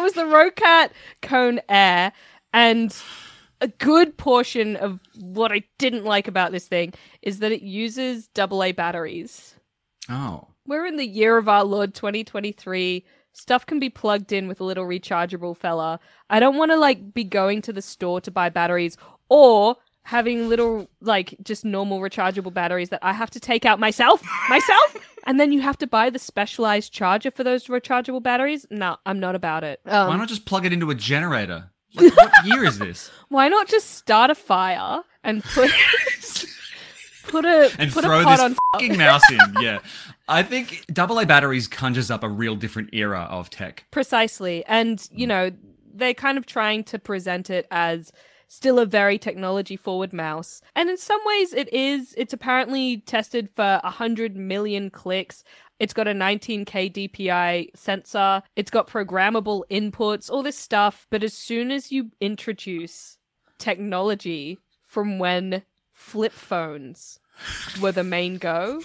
it 0.00 0.02
was 0.02 0.14
the 0.14 0.24
Roccat 0.24 0.90
Kone 1.22 1.60
Air, 1.68 2.12
and 2.52 2.96
a 3.60 3.68
good 3.68 4.16
portion 4.16 4.76
of 4.76 5.00
what 5.16 5.52
I 5.52 5.62
didn't 5.78 6.04
like 6.04 6.28
about 6.28 6.52
this 6.52 6.66
thing 6.66 6.94
is 7.22 7.40
that 7.40 7.52
it 7.52 7.62
uses 7.62 8.28
AA 8.38 8.72
batteries. 8.72 9.54
Oh. 10.08 10.48
We're 10.66 10.86
in 10.86 10.96
the 10.96 11.06
year 11.06 11.36
of 11.36 11.48
our 11.48 11.64
Lord 11.64 11.94
2023. 11.94 13.04
Stuff 13.38 13.64
can 13.66 13.78
be 13.78 13.88
plugged 13.88 14.32
in 14.32 14.48
with 14.48 14.60
a 14.60 14.64
little 14.64 14.84
rechargeable 14.84 15.56
fella. 15.56 16.00
I 16.28 16.40
don't 16.40 16.56
want 16.56 16.72
to 16.72 16.76
like 16.76 17.14
be 17.14 17.22
going 17.22 17.62
to 17.62 17.72
the 17.72 17.80
store 17.80 18.20
to 18.22 18.32
buy 18.32 18.48
batteries 18.48 18.96
or 19.28 19.76
having 20.02 20.48
little 20.48 20.88
like 21.00 21.36
just 21.44 21.64
normal 21.64 22.00
rechargeable 22.00 22.52
batteries 22.52 22.88
that 22.88 22.98
I 23.00 23.12
have 23.12 23.30
to 23.30 23.38
take 23.38 23.64
out 23.64 23.78
myself, 23.78 24.24
myself, 24.48 24.96
and 25.24 25.38
then 25.38 25.52
you 25.52 25.60
have 25.60 25.78
to 25.78 25.86
buy 25.86 26.10
the 26.10 26.18
specialized 26.18 26.92
charger 26.92 27.30
for 27.30 27.44
those 27.44 27.66
rechargeable 27.68 28.20
batteries. 28.20 28.66
No, 28.72 28.96
I'm 29.06 29.20
not 29.20 29.36
about 29.36 29.62
it. 29.62 29.80
Um, 29.86 30.08
Why 30.08 30.16
not 30.16 30.26
just 30.28 30.44
plug 30.44 30.66
it 30.66 30.72
into 30.72 30.90
a 30.90 30.94
generator? 30.96 31.70
Like, 31.94 32.14
what 32.16 32.32
year 32.44 32.64
is 32.64 32.78
this? 32.78 33.10
why 33.28 33.48
not 33.48 33.66
just 33.66 33.90
start 33.94 34.30
a 34.30 34.34
fire 34.34 35.00
and 35.24 35.42
put 35.42 35.70
put 37.28 37.44
a 37.44 37.70
And 37.78 37.90
put 37.92 38.04
throw 38.04 38.20
a 38.20 38.24
pot 38.24 38.32
this 38.36 38.40
on 38.40 38.56
fucking 38.74 38.98
mouse 38.98 39.22
in. 39.30 39.38
Yeah. 39.62 39.78
I 40.28 40.42
think 40.42 40.84
AA 40.96 41.24
batteries 41.24 41.66
conjures 41.66 42.10
up 42.10 42.22
a 42.22 42.28
real 42.28 42.54
different 42.54 42.90
era 42.92 43.26
of 43.30 43.50
tech. 43.50 43.84
Precisely. 43.90 44.64
And, 44.66 45.06
you 45.10 45.26
mm. 45.26 45.28
know, 45.28 45.50
they're 45.92 46.14
kind 46.14 46.38
of 46.38 46.46
trying 46.46 46.84
to 46.84 46.98
present 46.98 47.50
it 47.50 47.66
as 47.70 48.12
still 48.48 48.78
a 48.78 48.86
very 48.86 49.18
technology 49.18 49.76
forward 49.76 50.12
mouse. 50.12 50.60
And 50.74 50.88
in 50.88 50.96
some 50.96 51.20
ways 51.24 51.52
it 51.52 51.72
is. 51.72 52.14
It's 52.16 52.32
apparently 52.32 52.98
tested 52.98 53.48
for 53.54 53.80
100 53.84 54.36
million 54.36 54.90
clicks. 54.90 55.44
It's 55.78 55.94
got 55.94 56.08
a 56.08 56.12
19k 56.12 56.92
DPI 56.92 57.76
sensor. 57.76 58.42
It's 58.56 58.70
got 58.70 58.88
programmable 58.88 59.62
inputs, 59.70 60.30
all 60.30 60.42
this 60.42 60.58
stuff. 60.58 61.06
But 61.10 61.22
as 61.22 61.34
soon 61.34 61.70
as 61.70 61.92
you 61.92 62.10
introduce 62.20 63.18
technology 63.58 64.58
from 64.84 65.18
when 65.18 65.62
flip 65.92 66.32
phones 66.32 67.20
were 67.80 67.92
the 67.92 68.02
main 68.02 68.38
go, 68.38 68.82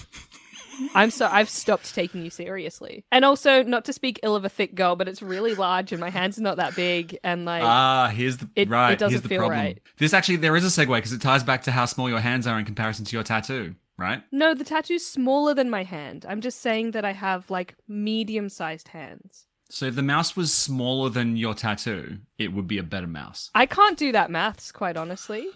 I'm 0.96 1.10
so 1.12 1.28
I've 1.32 1.50
stopped 1.50 1.94
taking 1.94 2.24
you 2.24 2.30
seriously. 2.30 3.06
And 3.12 3.24
also, 3.26 3.64
not 3.64 3.86
to 3.86 3.94
speak 3.94 4.20
ill 4.24 4.36
of 4.36 4.46
a 4.46 4.50
thick 4.50 4.76
girl, 4.76 4.96
but 4.96 5.08
it's 5.08 5.22
really 5.22 5.56
large 5.56 5.92
and 5.92 6.00
my 6.02 6.10
hands 6.10 6.38
are 6.38 6.42
not 6.42 6.58
that 6.58 6.76
big 6.76 7.18
and 7.24 7.46
like 7.46 7.64
Ah, 7.64 8.12
here's 8.14 8.38
the 8.38 8.50
It- 8.56 8.64
it 8.64 8.70
right. 8.70 8.98
doesn't 8.98 9.12
here's 9.12 9.22
the 9.22 9.30
feel 9.30 9.40
problem. 9.40 9.60
right. 9.60 9.82
This 9.98 10.14
actually 10.14 10.38
there 10.38 10.56
is 10.56 10.66
a 10.66 10.68
segue 10.86 10.96
because 10.96 11.14
it 11.14 11.22
ties 11.22 11.44
back 11.44 11.64
to 11.64 11.72
how 11.72 11.86
small 11.86 12.10
your 12.10 12.20
hands 12.22 12.48
are 12.48 12.58
in 12.60 12.66
comparison 12.66 13.06
to 13.06 13.16
your 13.16 13.24
tattoo, 13.24 13.76
right? 13.98 14.24
No, 14.32 14.54
the 14.54 14.64
tattoo's 14.64 15.06
smaller 15.06 15.54
than 15.54 15.70
my 15.70 15.84
hand. 15.84 16.26
I'm 16.28 16.42
just 16.42 16.62
saying 16.62 16.92
that 16.92 17.06
I 17.06 17.14
have 17.14 17.50
like 17.50 17.76
medium-sized 17.88 18.90
hands. 18.90 19.46
So 19.70 19.88
if 19.88 19.96
the 19.96 20.04
mouse 20.04 20.36
was 20.36 20.54
smaller 20.54 21.10
than 21.10 21.36
your 21.36 21.56
tattoo, 21.56 22.20
it 22.38 22.54
would 22.54 22.68
be 22.68 22.78
a 22.78 22.84
better 22.84 23.08
mouse. 23.08 23.50
I 23.56 23.66
can't 23.66 23.98
do 23.98 24.12
that 24.12 24.30
maths, 24.30 24.72
quite 24.72 24.98
honestly. 24.98 25.48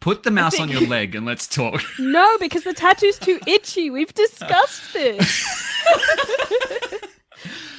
Put 0.00 0.22
the 0.22 0.30
mouse 0.30 0.58
on 0.58 0.68
your 0.68 0.86
leg 0.88 1.14
and 1.14 1.26
let's 1.26 1.46
talk. 1.46 1.82
No, 1.98 2.38
because 2.38 2.64
the 2.64 2.74
tattoo's 2.74 3.18
too 3.18 3.40
itchy. 3.46 3.90
We've 3.90 4.12
discussed 4.14 4.92
this. 4.92 5.18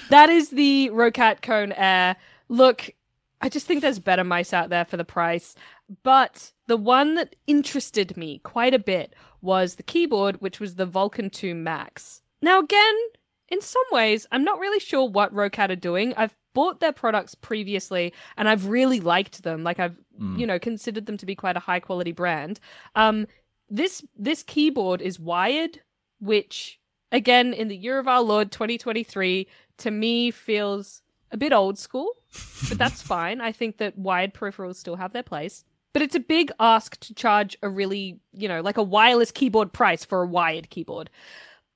that 0.09 0.29
is 0.29 0.49
the 0.49 0.89
Roccat 0.93 1.41
Kone 1.41 1.73
Air. 1.75 2.15
Look, 2.49 2.89
I 3.41 3.49
just 3.49 3.67
think 3.67 3.81
there's 3.81 3.99
better 3.99 4.23
mice 4.23 4.53
out 4.53 4.69
there 4.69 4.85
for 4.85 4.97
the 4.97 5.05
price. 5.05 5.55
But 6.03 6.51
the 6.67 6.77
one 6.77 7.15
that 7.15 7.35
interested 7.47 8.15
me 8.15 8.39
quite 8.39 8.73
a 8.73 8.79
bit 8.79 9.13
was 9.41 9.75
the 9.75 9.83
keyboard, 9.83 10.37
which 10.41 10.59
was 10.59 10.75
the 10.75 10.85
Vulcan 10.85 11.29
2 11.29 11.53
Max. 11.53 12.21
Now, 12.41 12.59
again, 12.59 12.95
in 13.49 13.61
some 13.61 13.83
ways, 13.91 14.25
I'm 14.31 14.43
not 14.43 14.59
really 14.59 14.79
sure 14.79 15.07
what 15.07 15.33
Roccat 15.33 15.69
are 15.69 15.75
doing. 15.75 16.13
I've 16.15 16.35
bought 16.53 16.79
their 16.79 16.91
products 16.91 17.35
previously 17.35 18.13
and 18.37 18.47
I've 18.47 18.67
really 18.67 18.99
liked 18.99 19.43
them. 19.43 19.63
Like 19.63 19.79
I've, 19.79 19.97
you 20.37 20.47
know, 20.47 20.59
considered 20.59 21.05
them 21.05 21.17
to 21.17 21.25
be 21.25 21.35
quite 21.35 21.57
a 21.57 21.61
high 21.61 21.79
quality 21.79 22.11
brand. 22.11 22.59
Um, 22.95 23.27
this 23.69 24.03
this 24.17 24.43
keyboard 24.43 25.01
is 25.01 25.19
wired, 25.19 25.81
which 26.19 26.79
again 27.11 27.53
in 27.53 27.67
the 27.67 27.77
year 27.77 27.99
of 27.99 28.07
our 28.07 28.21
Lord 28.21 28.51
2023 28.51 29.47
to 29.79 29.91
me 29.91 30.31
feels 30.31 31.01
a 31.31 31.37
bit 31.37 31.51
old 31.51 31.79
school, 31.79 32.11
but 32.69 32.77
that's 32.77 33.01
fine. 33.15 33.41
I 33.41 33.51
think 33.51 33.77
that 33.77 33.97
wired 33.97 34.33
peripherals 34.33 34.75
still 34.75 34.95
have 34.95 35.13
their 35.13 35.23
place. 35.23 35.65
But 35.93 36.01
it's 36.01 36.15
a 36.15 36.19
big 36.19 36.51
ask 36.59 36.99
to 37.01 37.13
charge 37.13 37.55
a 37.61 37.69
really, 37.69 38.19
you 38.33 38.47
know, 38.47 38.61
like 38.61 38.77
a 38.77 38.83
wireless 38.83 39.31
keyboard 39.31 39.71
price 39.73 40.03
for 40.03 40.23
a 40.23 40.27
wired 40.27 40.71
keyboard. 40.71 41.09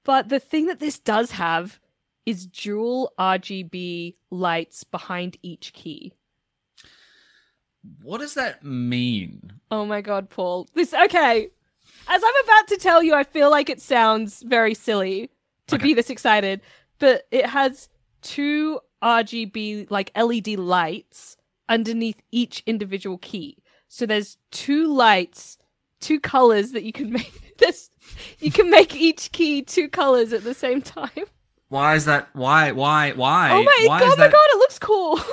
But 0.04 0.30
the 0.30 0.40
thing 0.40 0.66
that 0.68 0.80
this 0.80 0.98
does 0.98 1.32
have 1.32 1.80
is 2.28 2.46
dual 2.46 3.14
RGB 3.18 4.16
lights 4.30 4.84
behind 4.84 5.38
each 5.42 5.72
key. 5.74 6.12
What 8.04 8.20
does 8.20 8.34
that 8.34 8.64
mean? 8.64 9.54
Oh 9.72 9.86
my 9.86 10.02
god, 10.02 10.30
Paul. 10.30 10.68
This 10.74 10.94
okay. 10.94 11.50
As 12.10 12.22
I'm 12.24 12.44
about 12.44 12.68
to 12.68 12.78
tell 12.78 13.02
you, 13.02 13.14
I 13.14 13.24
feel 13.24 13.50
like 13.50 13.70
it 13.70 13.82
sounds 13.82 14.44
very 14.44 14.74
silly 14.74 15.30
to 15.68 15.76
Okay. 15.76 15.84
be 15.84 15.94
this 15.94 16.10
excited, 16.10 16.62
but 17.00 17.24
it 17.32 17.46
has 17.46 17.88
two 18.22 18.80
RGB 19.02 19.90
like 19.90 20.12
LED 20.18 20.60
lights 20.60 21.38
underneath 21.70 22.22
each 22.32 22.62
individual 22.66 23.18
key. 23.20 23.58
So 23.88 24.06
there's 24.06 24.38
two 24.52 24.94
lights, 24.94 25.58
two 26.02 26.20
colors 26.20 26.72
that 26.72 26.84
you 26.84 26.92
can 26.92 27.12
make. 27.18 27.58
This 27.58 27.90
you 28.40 28.52
can 28.52 28.70
make 28.70 28.96
each 28.96 29.32
key 29.32 29.62
two 29.62 29.88
colors 29.88 30.34
at 30.34 30.44
the 30.44 30.54
same 30.54 30.82
time. 30.82 31.26
Why 31.70 31.96
is 31.96 32.06
that? 32.06 32.30
Why? 32.34 32.72
Why? 32.72 33.12
Why? 33.12 33.52
oh 33.52 33.64
my 33.64 33.84
why 33.88 34.00
god! 34.00 34.14
Oh 34.14 34.16
my 34.18 34.28
god! 34.28 34.48
It 34.52 34.58
looks 34.58 34.80
cool. 34.80 35.20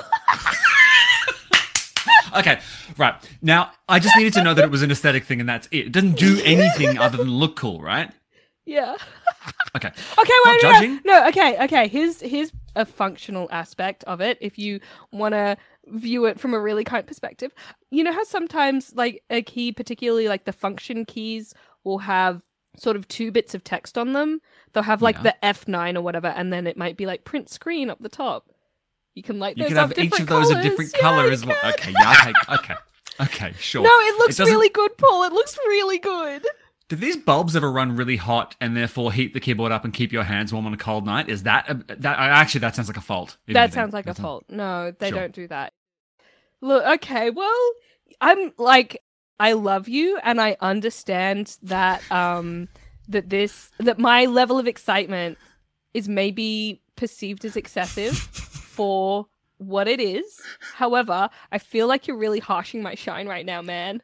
Okay, 2.35 2.59
right. 2.97 3.15
Now, 3.41 3.71
I 3.87 3.99
just 3.99 4.15
needed 4.17 4.33
to 4.33 4.43
know 4.43 4.53
that 4.53 4.65
it 4.65 4.71
was 4.71 4.81
an 4.81 4.91
aesthetic 4.91 5.23
thing 5.23 5.39
and 5.39 5.47
that's 5.47 5.67
it. 5.71 5.87
It 5.87 5.91
doesn't 5.91 6.17
do 6.17 6.41
anything 6.43 6.97
other 6.99 7.17
than 7.17 7.29
look 7.29 7.55
cool, 7.55 7.81
right? 7.81 8.11
yeah. 8.65 8.95
Okay. 9.75 9.91
Okay, 10.19 10.33
wait, 10.45 10.59
no, 10.63 10.71
judging. 10.71 11.01
no, 11.05 11.19
no, 11.19 11.27
okay, 11.27 11.63
okay. 11.65 11.87
Here's 11.87 12.19
here's 12.19 12.51
a 12.75 12.85
functional 12.85 13.47
aspect 13.51 14.03
of 14.05 14.21
it. 14.21 14.37
If 14.41 14.57
you 14.57 14.79
want 15.11 15.33
to 15.33 15.55
view 15.87 16.25
it 16.25 16.39
from 16.39 16.53
a 16.53 16.59
really 16.59 16.83
kind 16.83 17.05
perspective, 17.05 17.51
you 17.91 18.03
know 18.03 18.11
how 18.11 18.23
sometimes 18.23 18.93
like 18.95 19.23
a 19.29 19.41
key, 19.43 19.71
particularly 19.71 20.27
like 20.27 20.45
the 20.45 20.53
function 20.53 21.05
keys, 21.05 21.53
will 21.83 21.99
have 21.99 22.41
sort 22.77 22.95
of 22.95 23.07
two 23.07 23.31
bits 23.31 23.53
of 23.53 23.63
text 23.63 23.97
on 23.97 24.13
them. 24.13 24.41
They'll 24.73 24.83
have 24.83 25.01
like 25.01 25.15
Yeah. 25.17 25.21
the 25.23 25.35
F9 25.43 25.95
or 25.97 26.01
whatever, 26.01 26.27
and 26.27 26.51
then 26.51 26.67
it 26.67 26.77
might 26.77 26.97
be 26.97 27.05
like 27.05 27.23
print 27.23 27.49
screen 27.49 27.89
up 27.89 27.99
the 27.99 28.09
top. 28.09 28.47
You 29.13 29.23
can 29.23 29.39
light 29.39 29.57
You 29.57 29.65
up 29.65 29.71
have 29.71 29.91
each 29.91 30.11
different 30.11 30.21
of 30.23 30.27
those 30.27 30.51
a 30.51 30.61
different 30.61 30.91
Yeah, 30.93 31.01
color 31.01 31.31
as 31.31 31.45
well. 31.45 31.57
Okay, 31.73 31.93
yeah, 31.97 32.11
okay, 32.21 32.33
okay, 32.55 32.75
okay, 33.21 33.53
sure. 33.59 33.81
No, 33.83 33.89
it 33.89 34.17
looks 34.19 34.35
doesn't- 34.37 34.53
really 34.53 34.69
good, 34.69 34.97
Paul. 34.97 35.23
It 35.23 35.31
looks 35.33 35.57
really 35.57 35.99
good. 35.99 36.45
Do 36.87 36.95
these 36.95 37.17
bulbs 37.17 37.55
ever 37.55 37.71
run 37.71 37.95
really 37.95 38.17
hot 38.17 38.55
and 38.61 38.75
therefore 38.77 39.11
heat 39.11 39.33
the 39.33 39.39
keyboard 39.39 39.71
up 39.71 39.85
and 39.85 39.93
keep 39.93 40.11
your 40.11 40.23
hands 40.23 40.53
warm 40.53 40.67
on 40.67 40.73
a 40.73 40.77
cold 40.77 41.03
night? 41.05 41.29
Is 41.29 41.43
that 41.43 41.67
a, 41.69 41.73
that 41.95 42.19
actually 42.19 42.59
that 42.59 42.75
sounds 42.75 42.87
like 42.89 42.97
a 42.97 43.01
fault? 43.01 43.37
That 43.47 43.73
sounds 43.73 43.93
like 43.93 44.05
a 44.07 44.13
fault. 44.13 44.43
No, 44.49 44.91
they 44.91 45.09
Sure. 45.09 45.19
don't 45.21 45.33
do 45.33 45.47
that. 45.47 45.73
Look, 46.61 46.85
okay, 46.85 47.31
well, 47.31 47.71
I'm 48.21 48.51
like 48.57 49.01
I 49.39 49.53
love 49.53 49.87
you 49.87 50.17
and 50.23 50.39
I 50.39 50.57
understand 50.61 51.57
that 51.63 52.01
um 52.11 52.67
that 53.07 53.29
this 53.29 53.71
that 53.79 53.99
my 53.99 54.25
level 54.25 54.57
of 54.57 54.67
excitement 54.67 55.37
is 55.93 56.07
maybe 56.09 56.81
perceived 56.95 57.45
as 57.45 57.55
excessive 57.55 58.17
for 58.17 59.27
what 59.57 59.87
it 59.87 59.99
is. 59.99 60.41
However, 60.73 61.29
I 61.51 61.57
feel 61.57 61.87
like 61.87 62.07
you're 62.07 62.17
really 62.17 62.39
harshing 62.39 62.81
my 62.81 62.95
shine 62.95 63.27
right 63.27 63.45
now, 63.45 63.61
man. 63.61 64.01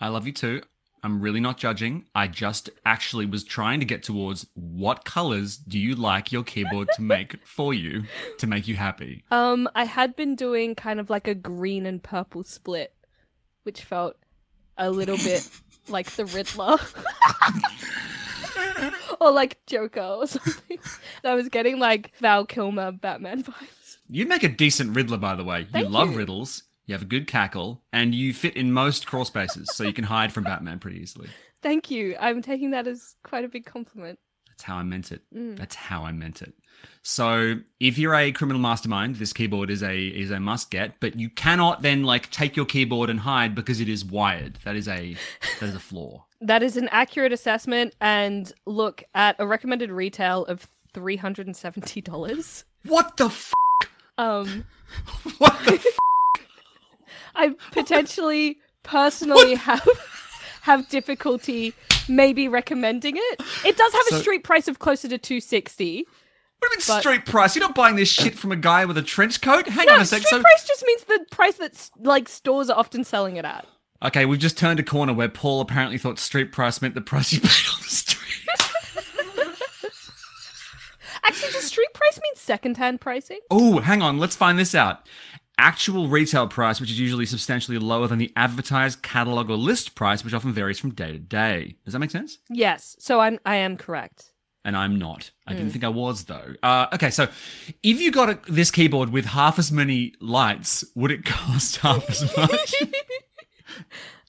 I 0.00 0.08
love 0.08 0.26
you 0.26 0.32
too. 0.32 0.62
I'm 1.02 1.20
really 1.20 1.40
not 1.40 1.58
judging. 1.58 2.06
I 2.14 2.26
just 2.26 2.70
actually 2.84 3.26
was 3.26 3.44
trying 3.44 3.78
to 3.80 3.86
get 3.86 4.02
towards 4.02 4.46
what 4.54 5.04
colors 5.04 5.56
do 5.56 5.78
you 5.78 5.94
like 5.94 6.32
your 6.32 6.42
keyboard 6.42 6.88
to 6.94 7.02
make 7.02 7.36
for 7.46 7.72
you 7.72 8.04
to 8.38 8.46
make 8.46 8.66
you 8.66 8.76
happy? 8.76 9.24
Um, 9.30 9.68
I 9.74 9.84
had 9.84 10.16
been 10.16 10.34
doing 10.34 10.74
kind 10.74 10.98
of 10.98 11.08
like 11.08 11.28
a 11.28 11.34
green 11.34 11.86
and 11.86 12.02
purple 12.02 12.42
split, 12.42 12.94
which 13.62 13.82
felt 13.82 14.16
a 14.78 14.90
little 14.90 15.16
bit 15.16 15.48
like 15.88 16.10
the 16.12 16.24
Riddler. 16.24 16.78
or 19.20 19.30
like 19.30 19.58
Joker 19.66 20.00
or 20.00 20.26
something. 20.26 20.78
I 21.24 21.34
was 21.34 21.48
getting 21.48 21.78
like 21.78 22.12
Val 22.20 22.46
Kilmer 22.46 22.92
Batman 22.92 23.42
vibes. 23.42 23.98
You 24.08 24.26
make 24.26 24.42
a 24.42 24.48
decent 24.48 24.96
Riddler, 24.96 25.18
by 25.18 25.34
the 25.34 25.44
way. 25.44 25.66
You 25.74 25.88
love 25.88 26.12
you. 26.12 26.18
riddles. 26.18 26.62
You 26.86 26.94
have 26.94 27.02
a 27.02 27.06
good 27.06 27.26
cackle, 27.26 27.82
and 27.92 28.14
you 28.14 28.32
fit 28.32 28.56
in 28.56 28.72
most 28.72 29.06
crawl 29.06 29.26
spaces, 29.26 29.68
so 29.74 29.84
you 29.84 29.92
can 29.92 30.04
hide 30.04 30.32
from 30.32 30.44
Batman 30.44 30.78
pretty 30.78 30.98
easily. 30.98 31.28
Thank 31.60 31.90
you. 31.90 32.16
I'm 32.18 32.40
taking 32.40 32.70
that 32.70 32.86
as 32.86 33.16
quite 33.22 33.44
a 33.44 33.48
big 33.48 33.66
compliment. 33.66 34.18
That's 34.58 34.64
how 34.64 34.78
I 34.78 34.82
meant 34.82 35.12
it. 35.12 35.20
Mm. 35.32 35.56
That's 35.56 35.76
how 35.76 36.04
I 36.04 36.10
meant 36.10 36.42
it. 36.42 36.52
So, 37.02 37.60
if 37.78 37.96
you're 37.96 38.16
a 38.16 38.32
criminal 38.32 38.60
mastermind, 38.60 39.16
this 39.16 39.32
keyboard 39.32 39.70
is 39.70 39.84
a 39.84 39.96
is 39.96 40.32
a 40.32 40.40
must 40.40 40.72
get, 40.72 40.98
but 40.98 41.14
you 41.16 41.30
cannot 41.30 41.82
then 41.82 42.02
like 42.02 42.28
take 42.32 42.56
your 42.56 42.66
keyboard 42.66 43.08
and 43.08 43.20
hide 43.20 43.54
because 43.54 43.80
it 43.80 43.88
is 43.88 44.04
wired. 44.04 44.58
That 44.64 44.74
is 44.74 44.88
a 44.88 45.14
that 45.60 45.68
is 45.68 45.74
a 45.76 45.80
flaw. 45.80 46.24
That 46.40 46.62
is 46.62 46.76
an 46.76 46.88
accurate 46.92 47.32
assessment 47.32 47.94
and 48.00 48.52
look 48.64 49.02
at 49.12 49.34
a 49.40 49.46
recommended 49.46 49.90
retail 49.90 50.44
of 50.44 50.68
$370. 50.94 52.62
What 52.84 53.16
the 53.16 53.26
f- 53.26 53.52
Um 54.16 54.64
what 55.38 55.58
the 55.64 55.74
f- 55.74 55.84
I 57.34 57.54
potentially 57.72 58.58
personally 58.84 59.54
have 59.56 59.88
have 60.62 60.88
difficulty 60.88 61.74
maybe 62.08 62.48
recommending 62.48 63.16
it. 63.16 63.42
It 63.64 63.76
does 63.76 63.92
have 63.92 64.02
So- 64.10 64.16
a 64.16 64.20
street 64.20 64.44
price 64.44 64.68
of 64.68 64.78
closer 64.78 65.08
to 65.08 65.18
260. 65.18 66.06
What 66.60 66.70
do 66.70 66.74
you 66.74 66.78
mean 66.78 66.84
But- 66.88 67.00
street 67.00 67.24
price? 67.26 67.54
You're 67.54 67.64
not 67.66 67.74
buying 67.74 67.96
this 67.96 68.08
shit 68.10 68.36
from 68.36 68.50
a 68.52 68.56
guy 68.56 68.84
with 68.84 68.98
a 68.98 69.02
trench 69.02 69.40
coat? 69.40 69.68
Hang 69.68 69.86
No, 69.86 69.94
on 69.94 70.00
a 70.00 70.04
sec. 70.04 70.22
street 70.22 70.30
So, 70.38 70.40
price 70.42 70.66
just 70.66 70.84
means 70.86 71.04
the 71.04 71.24
price 71.30 71.54
that 71.56 71.90
like 72.00 72.28
stores 72.28 72.68
are 72.68 72.78
often 72.78 73.04
selling 73.04 73.36
it 73.36 73.44
at. 73.44 73.64
okay, 74.04 74.24
we've 74.26 74.40
just 74.40 74.58
turned 74.58 74.80
a 74.80 74.82
corner 74.82 75.12
where 75.12 75.28
Paul 75.28 75.60
apparently 75.60 75.98
thought 75.98 76.18
street 76.18 76.50
price 76.52 76.82
meant 76.82 76.94
the 76.94 77.00
price 77.00 77.32
you 77.32 77.40
paid 77.40 77.48
on 77.72 77.80
the 77.82 77.88
street. 77.88 78.24
Actually, 81.24 81.52
does 81.52 81.64
street 81.64 81.92
price 81.94 82.18
mean 82.22 82.32
secondhand 82.36 83.00
pricing? 83.00 83.40
Oh, 83.50 83.78
hang 83.80 84.02
on. 84.02 84.18
Let's 84.18 84.36
find 84.36 84.58
this 84.58 84.74
out. 84.74 85.06
Actual 85.60 86.06
retail 86.08 86.46
price, 86.46 86.80
which 86.80 86.90
is 86.90 87.00
usually 87.00 87.26
substantially 87.26 87.78
lower 87.78 88.06
than 88.06 88.18
the 88.18 88.32
advertised 88.36 89.02
catalog 89.02 89.50
or 89.50 89.56
list 89.56 89.94
price, 89.96 90.24
which 90.24 90.32
often 90.32 90.52
varies 90.52 90.78
from 90.78 90.90
day 90.94 91.10
to 91.12 91.18
day. 91.18 91.74
Does 91.84 91.92
that 91.94 91.98
make 91.98 92.12
sense? 92.12 92.38
Yes, 92.48 92.94
so 93.00 93.18
I'm 93.20 93.38
I 93.44 93.56
am 93.56 93.76
correct. 93.76 94.32
And 94.64 94.76
I'm 94.76 94.98
not. 94.98 95.30
I 95.46 95.52
Hmm. 95.52 95.58
didn't 95.58 95.72
think 95.72 95.84
I 95.84 95.88
was 95.88 96.24
though. 96.24 96.54
Uh, 96.62 96.86
okay, 96.92 97.10
so 97.10 97.24
if 97.82 98.00
you 98.00 98.12
got 98.12 98.28
a, 98.30 98.38
this 98.48 98.70
keyboard 98.70 99.10
with 99.10 99.24
half 99.24 99.58
as 99.58 99.72
many 99.72 100.14
lights, 100.20 100.84
would 100.94 101.10
it 101.10 101.24
cost 101.24 101.76
half 101.78 102.08
as 102.08 102.22
much? 102.36 102.74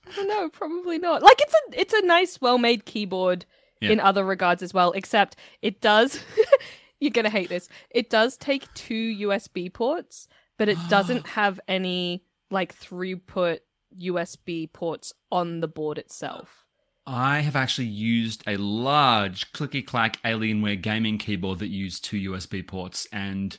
I 0.07 0.15
don't 0.15 0.27
know, 0.27 0.49
probably 0.49 0.97
not. 0.97 1.21
Like 1.21 1.39
it's 1.41 1.53
a 1.53 1.79
it's 1.81 1.93
a 1.93 2.01
nice, 2.05 2.41
well 2.41 2.57
made 2.57 2.85
keyboard 2.85 3.45
Yeah. 3.81 3.91
in 3.91 3.99
other 3.99 4.25
regards 4.25 4.63
as 4.63 4.73
well, 4.73 4.91
except 4.93 5.35
it 5.61 5.79
does 5.81 6.19
you're 6.99 7.11
gonna 7.11 7.29
hate 7.29 7.49
this. 7.49 7.69
It 7.91 8.09
does 8.09 8.35
take 8.37 8.73
two 8.73 9.15
USB 9.27 9.71
ports, 9.71 10.27
but 10.60 10.69
it 10.69 10.78
doesn't 10.89 11.26
have 11.39 11.60
any 11.67 12.24
like 12.52 12.78
throughput 12.78 13.62
USB 14.00 14.72
ports 14.72 15.13
on 15.32 15.62
the 15.62 15.67
board 15.67 15.98
itself. 15.98 16.65
I 17.08 17.39
have 17.39 17.56
actually 17.56 17.88
used 17.88 18.43
a 18.45 18.58
large 18.58 19.52
clicky 19.52 19.84
clack 19.84 20.22
Alienware 20.22 20.80
gaming 20.80 21.17
keyboard 21.17 21.58
that 21.58 21.69
used 21.69 22.06
two 22.06 22.32
USB 22.32 22.65
ports, 22.67 23.08
and 23.12 23.58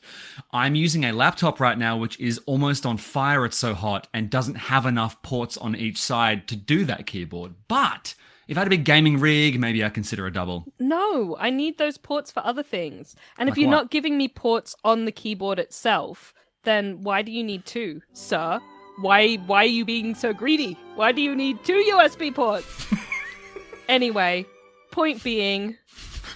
I'm 0.53 0.77
using 0.77 1.05
a 1.05 1.13
laptop 1.13 1.59
right 1.59 1.77
now 1.77 1.97
which 1.97 2.21
is 2.21 2.39
almost 2.47 2.87
on 2.87 2.97
fire. 2.97 3.45
It's 3.45 3.57
so 3.57 3.75
hot 3.75 4.07
and 4.15 4.31
doesn't 4.31 4.55
have 4.55 4.87
enough 4.87 5.21
ports 5.23 5.57
on 5.57 5.75
each 5.75 5.99
side 5.99 6.47
to 6.47 6.55
do 6.55 6.85
that 6.85 7.07
keyboard. 7.07 7.55
But 7.67 8.15
if 8.47 8.57
I 8.57 8.61
had 8.61 8.69
a 8.69 8.71
big 8.71 8.85
gaming 8.85 9.19
rig, 9.19 9.59
maybe 9.59 9.83
I'd 9.83 9.95
consider 9.95 10.27
a 10.27 10.33
double. 10.33 10.67
No, 10.79 11.37
I 11.41 11.51
need 11.51 11.79
those 11.79 11.99
ports 11.99 12.31
for 12.31 12.45
other 12.47 12.63
things. 12.63 13.17
And 13.37 13.49
if 13.49 13.57
you're 13.57 13.69
what? 13.69 13.77
not 13.77 13.91
giving 13.91 14.17
me 14.17 14.29
ports 14.29 14.77
on 14.85 15.07
the 15.07 15.13
keyboard 15.13 15.59
itself, 15.59 16.35
then 16.65 17.03
why 17.03 17.23
do 17.23 17.33
you 17.33 17.43
need 17.43 17.65
two, 17.67 18.01
sir? 18.13 18.61
Why 19.01 19.37
why 19.47 19.65
are 19.65 19.67
you 19.67 19.85
being 19.85 20.15
so 20.15 20.33
greedy? 20.33 20.77
Why 20.95 21.13
do 21.13 21.23
you 21.23 21.35
need 21.35 21.65
two 21.65 21.83
USB 21.93 22.35
ports? 22.35 22.87
anyway, 23.89 24.47
point 24.91 25.23
being 25.23 25.77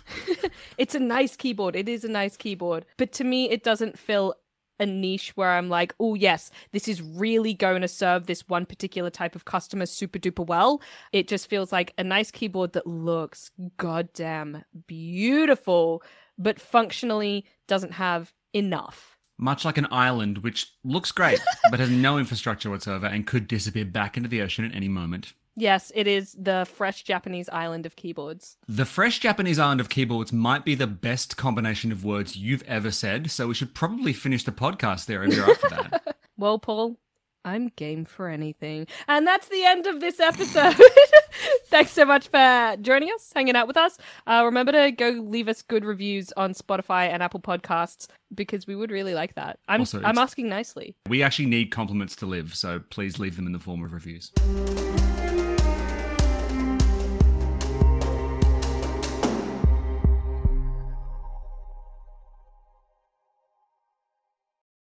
it's 0.78 0.94
a 0.94 1.00
nice 1.00 1.37
keyboard. 1.37 1.76
It 1.76 1.88
is 1.88 2.04
a 2.04 2.08
nice 2.08 2.37
keyboard, 2.37 2.87
but 2.96 3.12
to 3.12 3.24
me 3.24 3.50
it 3.50 3.62
doesn't 3.62 3.98
fill 3.98 4.34
a 4.80 4.87
niche 4.87 5.32
where 5.37 5.50
I'm 5.50 5.68
like, 5.68 5.94
oh 6.00 6.14
yes, 6.14 6.50
this 6.72 6.88
is 6.88 7.00
really 7.00 7.54
going 7.54 7.82
to 7.82 7.88
serve 7.88 8.26
this 8.26 8.48
one 8.48 8.66
particular 8.66 9.10
type 9.10 9.37
of 9.37 9.44
customer 9.44 9.87
super 9.87 10.18
duper 10.18 10.46
well. 10.46 10.80
It 11.12 11.28
just 11.28 11.48
feels 11.48 11.72
like 11.72 11.92
a 11.98 12.04
nice 12.04 12.30
keyboard 12.30 12.72
that 12.72 12.87
looks 12.87 13.50
goddamn 13.76 14.64
beautiful, 14.87 16.02
but 16.38 16.60
functionally 16.60 17.44
doesn't 17.68 17.92
have 17.92 18.32
enough. 18.52 19.13
Much 19.38 19.64
like 19.64 19.78
an 19.78 19.88
island 19.90 20.38
which 20.38 20.72
looks 20.84 21.12
great 21.12 21.40
but 21.70 21.80
has 21.80 21.90
no 21.90 22.18
infrastructure 22.18 22.70
whatsoever 22.70 23.06
and 23.06 23.26
could 23.26 23.48
disappear 23.48 23.84
back 23.84 24.16
into 24.16 24.28
the 24.28 24.40
ocean 24.40 24.64
at 24.64 24.74
any 24.74 24.88
moment. 24.88 25.32
Yes, 25.56 25.92
it 25.94 26.08
is 26.08 26.34
the 26.36 26.66
fresh 26.68 27.04
Japanese 27.04 27.48
island 27.48 27.86
of 27.86 27.94
keyboards. 27.94 28.56
The 28.66 28.84
fresh 28.84 29.20
Japanese 29.20 29.58
island 29.58 29.80
of 29.80 29.88
keyboards 29.88 30.32
might 30.32 30.64
be 30.64 30.74
the 30.74 30.88
best 30.88 31.36
combination 31.36 31.92
of 31.92 32.04
words 32.04 32.36
you've 32.36 32.64
ever 32.64 32.90
said, 32.90 33.30
so 33.30 33.46
we 33.46 33.54
should 33.54 33.72
probably 33.72 34.12
finish 34.12 34.42
the 34.42 34.50
podcast 34.50 35.06
there 35.06 35.22
if 35.22 35.34
you're 35.34 35.48
up 35.48 35.58
for 35.58 35.70
that. 35.70 36.16
Well, 36.36 36.58
Paul, 36.58 36.98
I'm 37.44 37.68
game 37.76 38.04
for 38.04 38.28
anything. 38.28 38.87
And 39.09 39.26
that's 39.26 39.48
the 39.48 39.64
end 39.64 39.87
of 39.87 40.00
this 40.00 40.20
episode. 40.20 40.76
Thanks 41.66 41.90
so 41.92 42.04
much 42.04 42.28
for 42.28 42.76
joining 42.80 43.11
us, 43.11 43.33
hanging 43.35 43.57
out 43.57 43.66
with 43.66 43.76
us. 43.76 43.98
Uh, 44.26 44.42
remember 44.44 44.72
to 44.72 44.92
go 44.92 45.11
leave 45.11 45.48
us 45.48 45.62
good 45.62 45.85
reviews 45.85 46.33
on 46.37 46.54
Spotify 46.54 47.09
and 47.09 47.22
Apple 47.22 47.40
Podcasts 47.40 48.07
because 48.35 48.66
we 48.66 48.74
would 48.76 48.90
really 48.90 49.14
like 49.14 49.35
that. 49.35 49.59
I'm 49.68 49.80
Also, 49.80 50.00
I'm 50.02 50.18
asking 50.18 50.48
nicely. 50.48 50.96
we 51.09 51.22
actually 51.22 51.46
need 51.46 51.66
compliments 51.70 52.16
to 52.16 52.26
live, 52.26 52.54
so 52.54 52.80
please 52.90 53.18
leave 53.18 53.37
them 53.37 53.46
in 53.46 53.52
the 53.52 53.59
form 53.59 53.85
of 53.85 53.92
reviews. 53.92 54.33